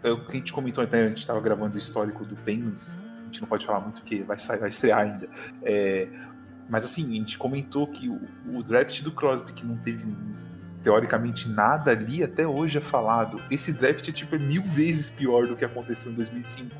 é 0.03 0.11
o 0.11 0.25
que 0.25 0.31
a 0.31 0.35
gente 0.35 0.51
comentou 0.51 0.83
até, 0.83 1.03
a 1.03 1.07
gente 1.07 1.19
estava 1.19 1.39
gravando 1.39 1.75
o 1.75 1.77
histórico 1.77 2.25
do 2.25 2.35
Penguins, 2.35 2.95
a 3.21 3.25
gente 3.25 3.41
não 3.41 3.47
pode 3.47 3.65
falar 3.65 3.79
muito 3.79 4.01
porque 4.01 4.23
vai, 4.23 4.37
sair, 4.39 4.59
vai 4.59 4.69
estrear 4.69 4.99
ainda. 4.99 5.29
É, 5.63 6.07
mas 6.69 6.85
assim, 6.85 7.11
a 7.11 7.13
gente 7.13 7.37
comentou 7.37 7.87
que 7.87 8.09
o, 8.09 8.19
o 8.53 8.63
draft 8.63 9.01
do 9.03 9.11
Crosby, 9.11 9.53
que 9.53 9.65
não 9.65 9.77
teve 9.77 10.05
teoricamente 10.83 11.49
nada 11.49 11.91
ali 11.91 12.23
até 12.23 12.47
hoje 12.47 12.77
é 12.77 12.81
falado. 12.81 13.41
Esse 13.49 13.73
draft 13.73 14.11
tipo, 14.11 14.35
é 14.35 14.39
mil 14.39 14.63
vezes 14.63 15.09
pior 15.09 15.47
do 15.47 15.55
que 15.55 15.65
aconteceu 15.65 16.11
em 16.11 16.15
2005. 16.15 16.75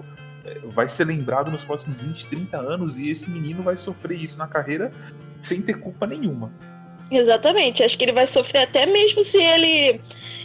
Vai 0.66 0.88
ser 0.88 1.06
lembrado 1.06 1.50
nos 1.52 1.64
próximos 1.64 2.00
20, 2.00 2.28
30 2.28 2.58
anos 2.58 3.00
e 3.00 3.10
esse 3.10 3.30
menino 3.30 3.64
vai 3.64 3.76
sofrer 3.76 4.22
isso 4.22 4.38
na 4.38 4.48
carreira 4.48 4.92
sem 5.42 5.62
ter 5.62 5.80
culpa 5.80 6.06
nenhuma. 6.06 6.52
Exatamente. 7.10 7.84
Acho 7.84 7.98
que 7.98 8.04
ele 8.04 8.14
vai 8.14 8.28
sofrer 8.28 8.64
até 8.64 8.86
mesmo 8.86 9.24
se 9.24 9.38
ele. 9.38 10.02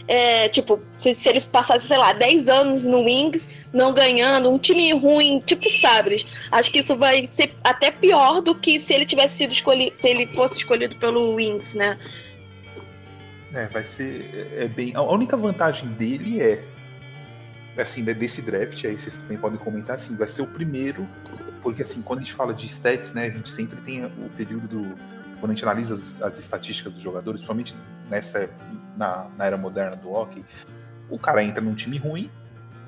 É, 0.08 0.48
tipo, 0.48 0.80
se, 0.98 1.14
se, 1.14 1.28
ele 1.28 1.40
passasse, 1.40 1.86
sei 1.86 1.96
lá, 1.96 2.12
10 2.12 2.48
anos 2.48 2.84
no 2.84 3.04
Wings, 3.04 3.48
não 3.72 3.94
ganhando, 3.94 4.50
um 4.50 4.58
time 4.58 4.92
ruim, 4.92 5.40
tipo 5.40 5.70
Sabres. 5.70 6.26
Acho 6.50 6.70
que 6.72 6.80
isso 6.80 6.96
vai 6.96 7.26
ser 7.26 7.54
até 7.62 7.90
pior 7.92 8.40
do 8.40 8.54
que 8.54 8.80
se 8.80 8.92
ele 8.92 9.06
tivesse 9.06 9.36
sido 9.36 9.52
escolhido, 9.52 9.96
se 9.96 10.08
ele 10.08 10.26
fosse 10.28 10.58
escolhido 10.58 10.96
pelo 10.96 11.34
Wings, 11.34 11.74
né? 11.74 11.96
É, 13.52 13.66
vai 13.68 13.84
ser 13.84 14.30
é, 14.54 14.64
é 14.64 14.68
bem. 14.68 14.92
A 14.94 15.02
única 15.02 15.36
vantagem 15.36 15.88
dele 15.90 16.40
é. 16.40 16.64
Assim, 17.82 18.04
desse 18.04 18.42
draft, 18.42 18.84
aí 18.84 18.98
vocês 18.98 19.16
também 19.16 19.38
podem 19.38 19.58
comentar 19.58 19.96
assim, 19.96 20.16
vai 20.16 20.28
ser 20.28 20.42
o 20.42 20.46
primeiro, 20.46 21.08
porque 21.62 21.82
assim, 21.82 22.02
quando 22.02 22.20
a 22.20 22.22
gente 22.22 22.34
fala 22.34 22.52
de 22.52 22.66
stats, 22.66 23.12
né, 23.12 23.26
a 23.26 23.30
gente 23.30 23.50
sempre 23.50 23.80
tem 23.80 24.04
o 24.04 24.30
período 24.36 24.68
do. 24.68 24.96
Quando 25.38 25.52
a 25.52 25.54
gente 25.54 25.64
analisa 25.64 25.94
as, 25.94 26.20
as 26.20 26.38
estatísticas 26.38 26.92
dos 26.92 27.02
jogadores, 27.02 27.40
principalmente 27.40 27.74
nessa, 28.10 28.50
na, 28.96 29.28
na 29.36 29.46
era 29.46 29.56
moderna 29.56 29.96
do 29.96 30.10
hockey, 30.10 30.44
o 31.08 31.18
cara 31.18 31.42
entra 31.42 31.62
num 31.62 31.74
time 31.74 31.96
ruim, 31.96 32.30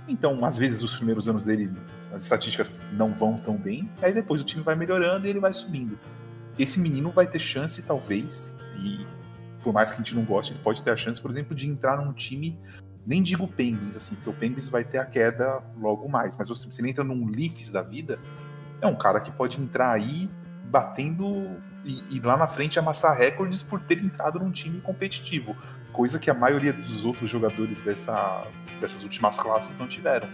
então 0.07 0.45
às 0.45 0.59
vezes 0.59 0.83
os 0.83 0.95
primeiros 0.95 1.29
anos 1.29 1.45
dele, 1.45 1.73
as 2.13 2.25
estatísticas 2.25 2.83
não 2.93 3.13
vão 3.13 3.39
tão 3.39 3.57
bem, 3.57 3.91
aí 4.03 4.13
depois 4.13 4.43
o 4.43 4.45
time 4.45 4.63
vai 4.63 4.75
melhorando 4.75 5.27
e 5.27 5.31
ele 5.31 5.41
vai 5.41 5.55
subindo. 5.55 5.99
Esse 6.59 6.79
menino 6.79 7.11
vai 7.11 7.27
ter 7.27 7.39
chance, 7.39 7.81
talvez, 7.83 8.55
e 8.79 9.07
por 9.63 9.73
mais 9.73 9.91
que 9.91 9.95
a 9.95 9.99
gente 9.99 10.15
não 10.15 10.25
goste, 10.25 10.53
ele 10.53 10.61
pode 10.63 10.83
ter 10.83 10.91
a 10.91 10.97
chance, 10.97 11.21
por 11.21 11.31
exemplo, 11.31 11.55
de 11.55 11.69
entrar 11.69 11.97
num 11.97 12.13
time, 12.13 12.59
nem 13.07 13.23
digo 13.23 13.49
Penguins, 13.49 13.97
assim, 13.97 14.15
porque 14.15 14.31
o 14.31 14.33
Penguins 14.33 14.69
vai 14.69 14.85
ter 14.85 14.99
a 14.99 15.05
queda 15.05 15.63
logo 15.77 16.09
mais, 16.09 16.37
mas 16.37 16.49
você, 16.49 16.67
você 16.67 16.89
entra 16.89 17.03
num 17.03 17.27
Leafs 17.27 17.71
da 17.71 17.83
vida, 17.83 18.19
é 18.81 18.87
um 18.87 18.95
cara 18.95 19.21
que 19.21 19.31
pode 19.31 19.61
entrar 19.61 19.93
aí 19.93 20.31
batendo 20.65 21.61
e, 21.85 22.17
e, 22.17 22.21
lá 22.21 22.37
na 22.37 22.47
frente 22.47 22.79
amassar 22.79 23.17
recordes 23.17 23.63
por 23.63 23.81
ter 23.81 23.99
entrado 23.99 24.39
num 24.39 24.51
time 24.51 24.81
competitivo, 24.81 25.57
coisa 25.93 26.19
que 26.19 26.31
a 26.31 26.35
maioria 26.35 26.73
dos 26.73 27.05
outros 27.05 27.29
jogadores 27.29 27.81
dessa, 27.81 28.47
dessas 28.81 29.03
últimas 29.03 29.39
classes 29.39 29.77
não 29.77 29.87
tiveram. 29.87 30.29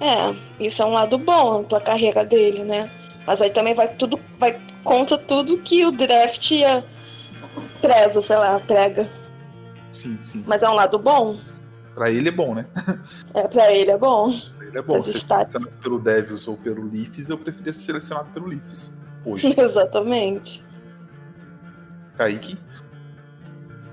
É, 0.00 0.34
isso 0.58 0.82
é 0.82 0.86
um 0.86 0.90
lado 0.90 1.16
bom 1.18 1.62
da 1.62 1.80
carreira 1.80 2.24
dele, 2.24 2.64
né? 2.64 2.90
Mas 3.26 3.40
aí 3.40 3.50
também 3.50 3.74
vai 3.74 3.88
tudo, 3.94 4.18
vai 4.38 4.58
contra 4.82 5.16
tudo 5.16 5.58
que 5.58 5.84
o 5.84 5.92
draft 5.92 6.50
ia 6.50 6.84
preza, 7.80 8.22
sei 8.22 8.36
lá, 8.36 8.58
prega. 8.60 9.19
Sim, 9.92 10.18
sim. 10.22 10.44
Mas 10.46 10.62
é 10.62 10.68
um 10.68 10.74
lado 10.74 10.98
bom. 10.98 11.38
Pra 11.94 12.10
ele 12.10 12.28
é 12.28 12.32
bom, 12.32 12.54
né? 12.54 12.66
É, 13.34 13.46
pra 13.46 13.72
ele 13.72 13.90
é 13.90 13.98
bom. 13.98 14.32
Pra 14.56 14.66
ele 14.66 14.78
é 14.78 14.82
bom. 14.82 15.04
Se 15.04 15.20
selecionado 15.20 15.72
pelo 15.82 15.98
Devils 15.98 16.46
ou 16.48 16.56
pelo 16.56 16.88
Leafs, 16.90 17.28
eu 17.28 17.38
preferia 17.38 17.72
ser 17.72 17.84
selecionado 17.84 18.28
pelo 18.30 18.46
Leafs. 18.46 18.94
Hoje. 19.24 19.54
Exatamente. 19.58 20.64
Kaique? 22.16 22.58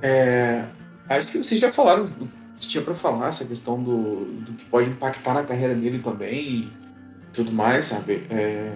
É, 0.01 0.65
acho 1.09 1.27
que 1.27 1.37
vocês 1.37 1.59
já 1.59 1.73
falaram 1.73 2.05
do 2.05 2.27
que 2.59 2.67
tinha 2.67 2.83
pra 2.83 2.95
falar, 2.95 3.27
essa 3.27 3.45
questão 3.45 3.81
do, 3.81 4.25
do 4.25 4.53
que 4.53 4.65
pode 4.65 4.89
impactar 4.89 5.33
na 5.33 5.43
carreira 5.43 5.75
dele 5.75 5.99
também 5.99 6.43
e 6.43 6.73
tudo 7.33 7.51
mais, 7.51 7.85
sabe? 7.85 8.25
É, 8.29 8.73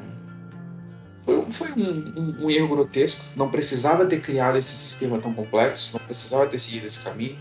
foi, 1.32 1.52
foi 1.52 1.72
um, 1.72 2.14
um, 2.16 2.46
um, 2.46 2.50
erro 2.50 2.68
grotesco. 2.68 3.24
Não 3.36 3.50
precisava 3.50 4.06
ter 4.06 4.22
criado 4.22 4.58
esse 4.58 4.76
sistema 4.76 5.20
tão 5.20 5.34
complexo, 5.34 5.98
não 5.98 6.06
precisava 6.06 6.46
ter 6.48 6.58
seguido 6.58 6.88
esse 6.88 7.04
caminho. 7.04 7.38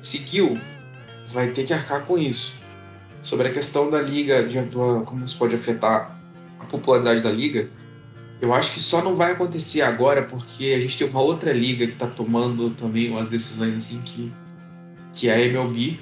Seguiu, 0.00 0.58
vai 1.28 1.50
ter 1.50 1.64
que 1.64 1.72
arcar 1.72 2.04
com 2.04 2.18
isso. 2.18 2.58
Sobre 3.22 3.48
a 3.48 3.52
questão 3.52 3.90
da 3.90 4.00
liga, 4.00 4.46
de, 4.46 4.58
como 5.04 5.24
isso 5.24 5.36
pode 5.36 5.54
afetar 5.54 6.18
a 6.60 6.64
popularidade 6.64 7.22
da 7.22 7.30
liga, 7.30 7.68
eu 8.40 8.54
acho 8.54 8.72
que 8.72 8.80
só 8.80 9.02
não 9.02 9.16
vai 9.16 9.32
acontecer 9.32 9.82
agora 9.82 10.22
porque 10.22 10.66
a 10.76 10.80
gente 10.80 10.96
tem 10.96 11.08
uma 11.08 11.20
outra 11.20 11.52
liga 11.52 11.86
que 11.86 11.94
está 11.94 12.06
tomando 12.06 12.70
também 12.70 13.10
umas 13.10 13.28
decisões 13.28 13.74
assim 13.74 14.00
que, 14.02 14.32
que 15.12 15.28
é 15.28 15.34
a 15.34 15.40
MLB, 15.40 15.98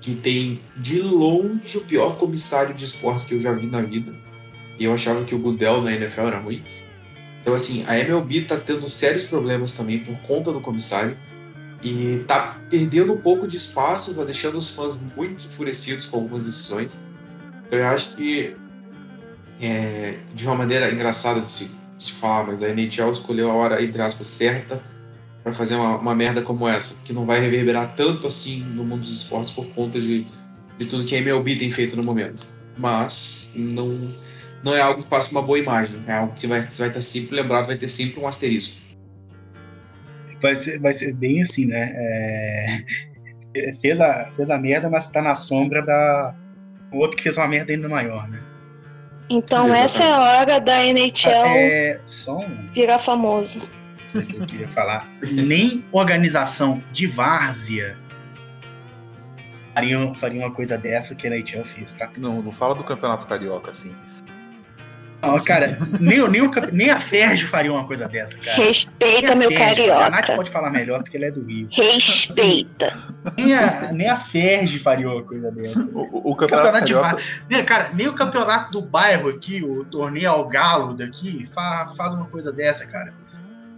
que 0.00 0.14
tem 0.16 0.60
de 0.76 1.00
longe 1.00 1.78
o 1.78 1.80
pior 1.80 2.16
comissário 2.16 2.74
de 2.74 2.84
esportes 2.84 3.24
que 3.24 3.34
eu 3.34 3.40
já 3.40 3.52
vi 3.52 3.66
na 3.66 3.80
vida 3.80 4.27
e 4.78 4.84
eu 4.84 4.92
achava 4.92 5.24
que 5.24 5.34
o 5.34 5.38
Goodell 5.38 5.82
na 5.82 5.92
NFL 5.92 6.22
era 6.22 6.38
ruim. 6.38 6.62
Então, 7.40 7.54
assim, 7.54 7.84
a 7.86 7.98
MLB 7.98 8.42
tá 8.42 8.56
tendo 8.56 8.88
sérios 8.88 9.24
problemas 9.24 9.72
também 9.72 9.98
por 10.00 10.16
conta 10.20 10.52
do 10.52 10.60
comissário 10.60 11.16
e 11.82 12.24
tá 12.26 12.58
perdendo 12.68 13.12
um 13.12 13.18
pouco 13.18 13.46
de 13.46 13.56
espaço, 13.56 14.14
tá 14.14 14.24
deixando 14.24 14.58
os 14.58 14.70
fãs 14.70 14.98
muito 15.16 15.46
enfurecidos 15.46 16.06
com 16.06 16.18
algumas 16.18 16.44
decisões. 16.44 17.00
Então, 17.66 17.78
eu 17.78 17.86
acho 17.86 18.14
que, 18.16 18.54
é, 19.60 20.18
de 20.34 20.46
uma 20.46 20.56
maneira 20.56 20.90
engraçada 20.92 21.40
de 21.40 21.50
se, 21.50 21.76
de 21.96 22.06
se, 22.06 22.12
falar, 22.12 22.46
mas 22.46 22.62
a 22.62 22.68
NHL 22.68 23.12
escolheu 23.12 23.50
a 23.50 23.54
hora, 23.54 23.82
entre 23.82 24.00
aspas, 24.02 24.26
certa 24.26 24.82
para 25.42 25.54
fazer 25.54 25.76
uma, 25.76 25.96
uma, 25.96 26.14
merda 26.14 26.42
como 26.42 26.68
essa, 26.68 27.00
que 27.04 27.12
não 27.12 27.24
vai 27.24 27.40
reverberar 27.40 27.94
tanto 27.96 28.26
assim 28.26 28.60
no 28.60 28.84
mundo 28.84 29.00
dos 29.00 29.22
esportes 29.22 29.50
por 29.50 29.66
conta 29.68 29.98
de, 29.98 30.26
de 30.76 30.86
tudo 30.86 31.04
que 31.04 31.14
a 31.14 31.18
MLB 31.18 31.56
tem 31.56 31.70
feito 31.70 31.96
no 31.96 32.02
momento. 32.02 32.44
Mas 32.76 33.50
não 33.54 34.12
não 34.62 34.74
é 34.74 34.80
algo 34.80 35.02
que 35.02 35.08
passa 35.08 35.30
uma 35.32 35.42
boa 35.42 35.58
imagem. 35.58 36.02
É 36.06 36.12
algo 36.12 36.34
que 36.34 36.46
vai, 36.46 36.62
você 36.62 36.82
vai 36.82 36.88
estar 36.88 37.00
sempre 37.00 37.36
lembrado, 37.36 37.66
vai 37.66 37.76
ter 37.76 37.88
sempre 37.88 38.20
um 38.20 38.26
asterisco. 38.26 38.76
Vai 40.40 40.54
ser, 40.54 40.78
vai 40.78 40.94
ser 40.94 41.14
bem 41.14 41.42
assim, 41.42 41.66
né? 41.66 41.92
É... 41.94 42.78
Fez, 43.80 44.00
a, 44.00 44.30
fez 44.32 44.50
a 44.50 44.58
merda, 44.58 44.88
mas 44.88 45.06
está 45.06 45.20
na 45.20 45.34
sombra 45.34 45.82
da 45.82 46.34
o 46.92 46.98
outro 46.98 47.16
que 47.16 47.22
fez 47.24 47.36
uma 47.36 47.48
merda 47.48 47.72
ainda 47.72 47.88
maior, 47.88 48.28
né? 48.28 48.38
Então 49.28 49.74
essa 49.74 50.02
é 50.02 50.12
a 50.12 50.20
hora 50.20 50.60
da 50.60 50.84
NHL 50.84 51.28
é, 51.30 52.00
só 52.04 52.38
um... 52.38 52.70
virar 52.72 53.00
famoso. 53.00 53.60
Que 54.12 54.36
eu 54.36 54.46
queria 54.46 54.70
falar. 54.70 55.08
Nem 55.32 55.84
organização 55.92 56.80
de 56.92 57.06
várzea 57.06 57.98
faria, 59.74 60.14
faria 60.14 60.40
uma 60.40 60.50
coisa 60.50 60.78
dessa 60.78 61.14
que 61.14 61.26
a 61.26 61.30
NHL 61.30 61.64
fez, 61.64 61.94
tá? 61.94 62.10
Não, 62.16 62.42
não 62.42 62.52
fala 62.52 62.74
do 62.74 62.84
campeonato 62.84 63.26
carioca 63.26 63.70
assim. 63.70 63.94
Não, 65.20 65.42
cara, 65.42 65.78
nem, 65.98 66.28
nem, 66.28 66.42
nem 66.72 66.90
a 66.90 67.00
Ferge 67.00 67.44
faria 67.44 67.72
uma 67.72 67.84
coisa 67.84 68.08
dessa, 68.08 68.36
cara. 68.38 68.56
Respeita, 68.56 69.34
meu 69.34 69.50
Ferge, 69.50 69.64
carioca. 69.64 70.06
A 70.06 70.10
Nath 70.10 70.36
pode 70.36 70.50
falar 70.50 70.70
melhor 70.70 71.02
porque 71.02 71.16
ele 71.16 71.26
é 71.26 71.30
do 71.30 71.44
Rio. 71.44 71.68
Respeita. 71.72 72.96
Nem 73.36 73.54
a, 73.54 73.92
nem 73.92 74.08
a 74.08 74.16
Ferge 74.16 74.78
faria 74.78 75.10
uma 75.10 75.22
coisa 75.22 75.50
dessa. 75.50 75.80
O, 75.92 76.30
o 76.30 76.36
campeonato, 76.36 76.72
campeonato 76.72 77.16
carioca... 77.16 77.22
de 77.48 77.62
Cara, 77.64 77.90
nem 77.94 78.06
o 78.06 78.12
campeonato 78.12 78.70
do 78.70 78.82
bairro 78.82 79.28
aqui, 79.28 79.62
o 79.62 79.84
torneio 79.84 80.30
ao 80.30 80.48
galo 80.48 80.94
daqui, 80.94 81.48
fa, 81.52 81.92
faz 81.96 82.14
uma 82.14 82.26
coisa 82.26 82.52
dessa, 82.52 82.86
cara. 82.86 83.12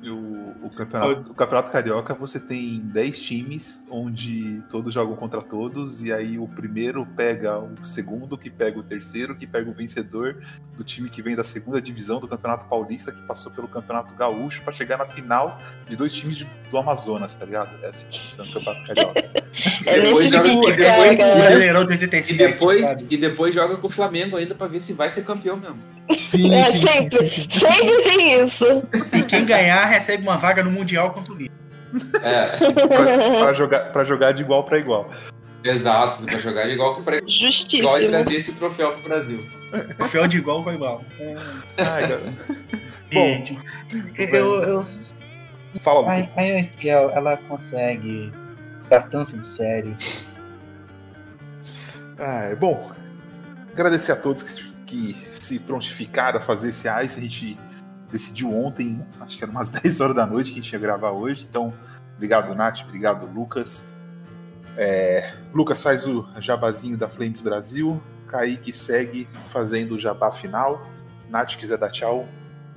O, 0.02 0.66
o, 0.66 0.70
campeonato, 0.70 1.30
o 1.30 1.34
campeonato 1.34 1.70
carioca 1.70 2.14
você 2.14 2.40
tem 2.40 2.78
10 2.78 3.20
times 3.20 3.84
onde 3.90 4.62
todos 4.70 4.94
jogam 4.94 5.14
contra 5.14 5.42
todos, 5.42 6.02
e 6.02 6.10
aí 6.10 6.38
o 6.38 6.48
primeiro 6.48 7.04
pega 7.04 7.58
o 7.58 7.84
segundo, 7.84 8.38
que 8.38 8.48
pega 8.48 8.78
o 8.78 8.82
terceiro, 8.82 9.36
que 9.36 9.46
pega 9.46 9.68
o 9.68 9.74
vencedor 9.74 10.40
do 10.74 10.82
time 10.82 11.10
que 11.10 11.20
vem 11.20 11.36
da 11.36 11.44
segunda 11.44 11.82
divisão 11.82 12.18
do 12.18 12.26
Campeonato 12.26 12.64
Paulista, 12.64 13.12
que 13.12 13.20
passou 13.22 13.52
pelo 13.52 13.68
Campeonato 13.68 14.14
Gaúcho 14.14 14.62
para 14.62 14.72
chegar 14.72 14.96
na 14.96 15.04
final 15.04 15.60
de 15.86 15.96
dois 15.96 16.14
times 16.14 16.38
de, 16.38 16.48
do 16.70 16.78
Amazonas, 16.78 17.34
tá 17.34 17.44
ligado? 17.44 17.84
É 17.84 17.88
assim 17.88 18.06
que 18.08 18.22
funciona 18.22 18.50
o 18.50 18.54
Campeonato 18.54 18.86
Carioca. 18.86 19.20
é 19.84 20.00
depois 20.00 20.32
joga, 20.32 20.48
e 20.48 20.56
depois, 20.56 22.30
e 22.30 22.36
depois, 22.38 23.06
e 23.10 23.16
depois 23.18 23.54
joga 23.54 23.76
com 23.76 23.86
o 23.86 23.90
Flamengo 23.90 24.36
ainda 24.36 24.54
para 24.54 24.66
ver 24.66 24.80
se 24.80 24.94
vai 24.94 25.10
ser 25.10 25.24
campeão 25.24 25.58
mesmo. 25.58 25.78
Sim, 26.26 26.52
é, 26.54 26.64
sim, 26.64 26.86
sempre, 26.86 27.30
sim, 27.30 27.42
sim. 27.42 27.60
sempre 27.60 28.02
tem 28.02 28.46
isso. 28.46 28.64
Quem 29.30 29.46
ganhar 29.46 29.84
recebe 29.86 30.22
uma 30.24 30.36
vaga 30.36 30.62
no 30.62 30.70
Mundial 30.70 31.12
contra 31.12 31.32
o 31.32 31.36
Lille. 31.36 31.50
É. 32.22 32.56
pra, 32.56 33.38
pra, 33.38 33.54
jogar, 33.54 33.92
pra 33.92 34.04
jogar 34.04 34.32
de 34.32 34.42
igual 34.42 34.64
para 34.64 34.78
igual. 34.78 35.08
Exato, 35.62 36.22
pra 36.24 36.38
jogar 36.38 36.66
de 36.66 36.72
igual 36.72 37.00
para 37.02 37.16
igual. 37.16 37.30
Justíssimo. 37.30 37.82
Igual 37.82 38.00
e 38.02 38.08
trazer 38.08 38.34
esse 38.34 38.54
troféu 38.54 38.92
pro 38.92 39.02
Brasil. 39.02 39.48
Troféu 39.96 40.26
de 40.26 40.38
igual 40.38 40.64
para 40.64 40.74
igual. 40.74 41.04
É. 41.18 41.34
Ai, 41.78 42.08
cara. 42.08 42.34
Bom, 43.12 43.44
eu, 44.16 44.62
eu... 44.62 44.80
Fala, 45.80 46.08
a, 46.08 46.14
a 46.14 47.16
ela 47.16 47.36
consegue 47.48 48.32
dar 48.88 49.02
tanto 49.02 49.36
de 49.36 49.44
sério. 49.44 49.96
Ah, 52.18 52.44
é 52.50 52.54
bom. 52.54 52.92
Agradecer 53.72 54.12
a 54.12 54.16
todos 54.16 54.42
que, 54.42 54.70
que 54.86 55.16
se 55.30 55.58
prontificaram 55.58 56.38
a 56.38 56.42
fazer 56.42 56.70
esse 56.70 56.88
ice. 57.04 57.18
A 57.18 57.22
gente 57.22 57.58
decidiu 58.10 58.54
ontem, 58.54 59.04
acho 59.20 59.36
que 59.36 59.44
era 59.44 59.50
umas 59.50 59.70
10 59.70 60.00
horas 60.00 60.16
da 60.16 60.26
noite 60.26 60.52
que 60.52 60.58
a 60.58 60.62
gente 60.62 60.72
ia 60.72 60.78
gravar 60.78 61.10
hoje. 61.10 61.46
Então, 61.48 61.72
obrigado, 62.16 62.54
Nath, 62.54 62.82
obrigado, 62.84 63.26
Lucas. 63.26 63.86
É, 64.76 65.34
Lucas 65.52 65.82
faz 65.82 66.06
o 66.06 66.26
jabazinho 66.38 66.96
da 66.96 67.08
Flames 67.08 67.40
Brasil. 67.40 68.00
Kaique 68.26 68.72
segue 68.72 69.28
fazendo 69.48 69.96
o 69.96 69.98
jabá 69.98 70.30
final. 70.30 70.86
Nath 71.28 71.56
quiser 71.56 71.78
dar 71.78 71.90
tchau, 71.90 72.26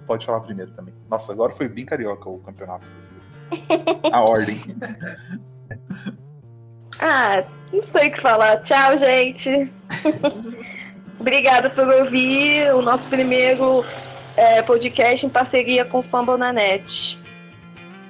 pode 0.08 0.26
falar 0.26 0.42
primeiro 0.42 0.72
também. 0.72 0.94
Nossa, 1.10 1.32
agora 1.32 1.54
foi 1.54 1.68
bem 1.68 1.86
carioca 1.86 2.30
o 2.30 2.40
campeonato. 2.40 2.90
A 4.12 4.22
ordem. 4.22 4.60
Ah, 7.00 7.44
não 7.74 7.82
sei 7.82 8.08
o 8.08 8.12
que 8.12 8.22
falar. 8.22 8.58
Tchau, 8.58 8.98
gente. 8.98 9.72
Obrigada 11.20 11.70
por 11.70 11.88
ouvir 11.88 12.74
o 12.74 12.82
nosso 12.82 13.08
primeiro 13.10 13.84
é, 14.36 14.62
podcast 14.62 15.26
em 15.26 15.30
parceria 15.30 15.86
com 15.86 16.00
o 16.00 16.04
Fumble 16.04 16.38
na 16.38 16.52
Net. 16.52 17.20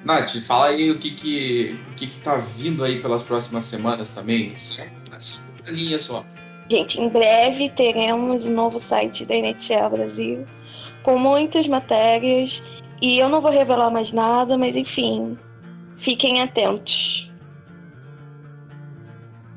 Nath, 0.04 0.36
fala 0.46 0.68
aí 0.68 0.92
o 0.92 1.00
que 1.00 1.12
que, 1.12 1.80
o 1.92 1.96
que 1.96 2.08
que 2.08 2.18
tá 2.18 2.36
vindo 2.36 2.84
aí 2.84 3.02
pelas 3.02 3.24
próximas 3.24 3.66
semanas 3.66 4.10
também. 4.10 4.56
Só 4.56 4.82
uma 4.82 5.72
linha 5.72 5.98
só. 5.98 6.26
Gente, 6.70 7.00
em 7.00 7.10
breve 7.10 7.70
teremos 7.70 8.46
o 8.46 8.50
um 8.50 8.54
novo 8.54 8.80
site 8.80 9.26
da 9.26 9.36
NHL 9.36 9.90
Brasil 9.90 10.48
com 11.04 11.18
muitas 11.18 11.68
matérias 11.68 12.64
e 13.02 13.20
eu 13.20 13.30
não 13.30 13.42
vou 13.42 13.52
revelar 13.52 13.92
mais 13.92 14.12
nada, 14.12 14.58
mas 14.58 14.76
enfim, 14.76 15.38
fiquem 15.98 16.42
atentos. 16.42 17.30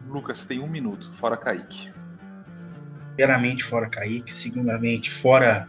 Lucas, 0.08 0.46
tem 0.46 0.60
um 0.60 0.68
minuto, 0.68 1.10
fora 1.12 1.36
Kaique. 1.36 1.90
Primeiramente, 3.14 3.64
fora 3.64 3.88
Kaique. 3.88 4.32
Segundamente, 4.32 5.10
fora, 5.10 5.68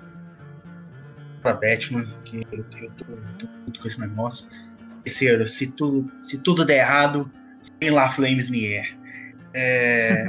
fora 1.42 1.56
Batman, 1.56 2.06
que 2.26 2.46
eu, 2.52 2.60
eu 2.60 2.92
tô, 2.92 3.06
tô 3.40 3.48
puto 3.66 3.80
com 3.80 3.88
esse 3.88 4.00
negócio. 4.00 4.48
Terceiro, 5.04 5.48
se 5.48 5.72
tudo, 5.72 6.12
se 6.18 6.40
tudo 6.40 6.66
der 6.66 6.80
errado, 6.80 7.32
tem 7.80 7.90
lá 7.90 8.10
Flames 8.10 8.50
Nier. 8.50 8.96
É... 9.60 10.24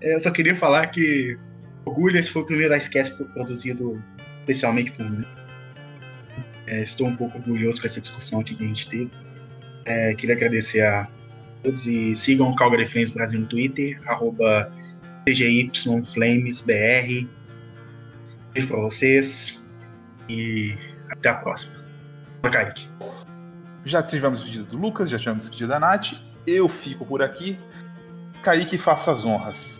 eu 0.00 0.18
só 0.18 0.30
queria 0.30 0.56
falar 0.56 0.86
que 0.86 1.38
Orgulho, 1.84 2.18
esse 2.18 2.30
foi 2.30 2.42
o 2.42 2.46
primeiro 2.46 2.74
Icecast 2.74 3.16
produzido 3.34 4.02
especialmente 4.30 4.92
por 4.92 5.10
mim. 5.10 5.24
É, 6.66 6.82
estou 6.82 7.08
um 7.08 7.16
pouco 7.16 7.38
orgulhoso 7.38 7.80
com 7.80 7.86
essa 7.86 8.00
discussão 8.00 8.40
aqui 8.40 8.54
que 8.54 8.64
a 8.64 8.68
gente 8.68 8.88
teve. 8.88 9.10
É, 9.86 10.14
queria 10.14 10.36
agradecer 10.36 10.82
a 10.82 11.08
todos 11.62 11.86
e 11.86 12.14
sigam 12.14 12.50
o 12.50 12.54
Calgary 12.54 12.86
Flames 12.86 13.10
Brasil 13.10 13.40
no 13.40 13.46
Twitter, 13.46 13.98
arroba 14.06 14.70
CGYFlamesBR. 15.26 17.28
Beijo 18.52 18.68
pra 18.68 18.80
vocês 18.80 19.64
e 20.28 20.74
até 21.10 21.28
a 21.28 21.34
próxima. 21.34 21.80
Kaique. 22.50 22.88
Já 23.84 24.02
tivemos 24.02 24.42
pedido 24.42 24.64
do 24.64 24.78
Lucas, 24.78 25.08
já 25.08 25.18
tivemos 25.18 25.48
pedido 25.48 25.68
da 25.68 25.78
Nath. 25.78 26.14
Eu 26.46 26.68
fico 26.68 27.04
por 27.04 27.22
aqui. 27.22 27.58
Kaique, 28.42 28.76
faça 28.76 29.12
as 29.12 29.24
honras. 29.24 29.78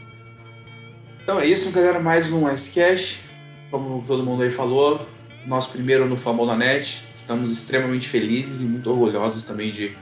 Então 1.23 1.41
é 1.41 1.47
isso, 1.47 1.73
galera. 1.73 1.99
Mais 1.99 2.31
um 2.31 2.51
Icecast. 2.51 3.29
Como 3.71 4.05
todo 4.07 4.25
mundo 4.25 4.43
aí 4.43 4.51
falou, 4.51 5.07
nosso 5.47 5.71
primeiro 5.73 6.07
no 6.07 6.17
Famonanet. 6.17 7.05
Estamos 7.15 7.53
extremamente 7.53 8.09
felizes 8.09 8.61
e 8.63 8.65
muito 8.65 8.91
orgulhosos 8.91 9.43
também 9.43 9.71
de 9.71 9.97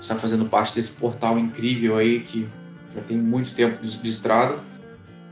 estar 0.00 0.16
fazendo 0.16 0.44
parte 0.46 0.74
desse 0.74 0.96
portal 0.98 1.38
incrível 1.38 1.96
aí 1.96 2.20
que 2.20 2.48
já 2.94 3.02
tem 3.02 3.16
muito 3.16 3.54
tempo 3.54 3.80
de, 3.80 3.98
de 3.98 4.08
estrada. 4.08 4.58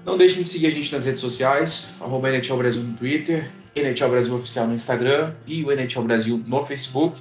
Não 0.06 0.16
deixem 0.16 0.44
de 0.44 0.48
seguir 0.48 0.68
a 0.68 0.70
gente 0.70 0.92
nas 0.92 1.04
redes 1.04 1.20
sociais, 1.20 1.88
arroba 2.00 2.30
NHL 2.30 2.56
Brasil 2.56 2.80
no 2.80 2.96
Twitter, 2.96 3.50
NHL 3.74 4.08
Brasil 4.08 4.36
Oficial 4.36 4.68
no 4.68 4.74
Instagram 4.74 5.34
e 5.48 5.64
o 5.64 5.72
NHL 5.72 6.04
Brasil 6.04 6.40
no 6.46 6.64
Facebook. 6.64 7.20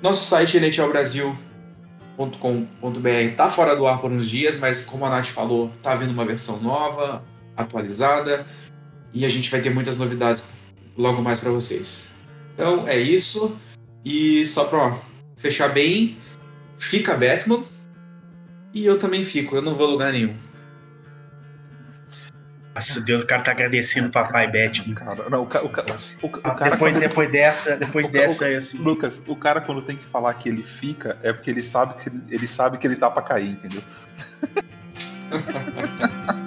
Nosso 0.00 0.24
site 0.24 0.60
nhlbrasil.com.br 0.60 3.08
está 3.08 3.50
fora 3.50 3.74
do 3.74 3.84
ar 3.84 4.00
por 4.00 4.12
uns 4.12 4.30
dias, 4.30 4.56
mas 4.56 4.80
como 4.80 5.04
a 5.06 5.10
Nath 5.10 5.26
falou, 5.26 5.72
está 5.76 5.96
vindo 5.96 6.12
uma 6.12 6.24
versão 6.24 6.60
nova, 6.60 7.24
atualizada, 7.56 8.46
e 9.12 9.26
a 9.26 9.28
gente 9.28 9.50
vai 9.50 9.60
ter 9.60 9.74
muitas 9.74 9.98
novidades 9.98 10.48
logo 10.96 11.20
mais 11.20 11.40
para 11.40 11.50
vocês. 11.50 12.14
Então 12.54 12.86
é 12.86 12.96
isso, 12.96 13.58
e 14.04 14.46
só 14.46 14.66
para 14.66 14.96
fechar 15.36 15.70
bem, 15.70 16.16
fica 16.78 17.16
Batman, 17.16 17.64
e 18.72 18.86
eu 18.86 19.00
também 19.00 19.24
fico, 19.24 19.56
eu 19.56 19.62
não 19.62 19.74
vou 19.74 19.90
lugar 19.90 20.12
nenhum. 20.12 20.46
Nossa 22.78 23.00
Deus, 23.00 23.22
o 23.22 23.26
cara 23.26 23.42
tá 23.42 23.50
agradecendo 23.50 24.08
o 24.08 24.10
papai 24.10 24.46
Batman. 24.46 24.94
Cara, 24.94 25.28
não, 25.28 25.42
o, 25.42 25.46
ca, 25.46 25.62
o, 25.62 25.68
ca, 25.68 25.84
o, 26.22 26.26
o 26.26 26.30
cara 26.30 26.70
depois, 26.70 26.92
quando, 26.92 27.00
depois 27.00 27.30
dessa, 27.30 27.76
depois 27.76 28.08
dessa, 28.08 28.44
o, 28.44 28.56
assim. 28.56 28.78
Lucas, 28.78 29.22
o 29.26 29.36
cara 29.36 29.60
quando 29.60 29.82
tem 29.82 29.96
que 29.96 30.04
falar 30.04 30.34
que 30.34 30.48
ele 30.48 30.62
fica 30.62 31.18
é 31.22 31.32
porque 31.32 31.50
ele 31.50 31.62
sabe 31.62 31.94
que 31.94 32.10
ele 32.28 32.46
sabe 32.46 32.78
que 32.78 32.86
ele 32.86 32.96
tá 32.96 33.10
para 33.10 33.22
cair, 33.22 33.50
entendeu? 33.50 33.82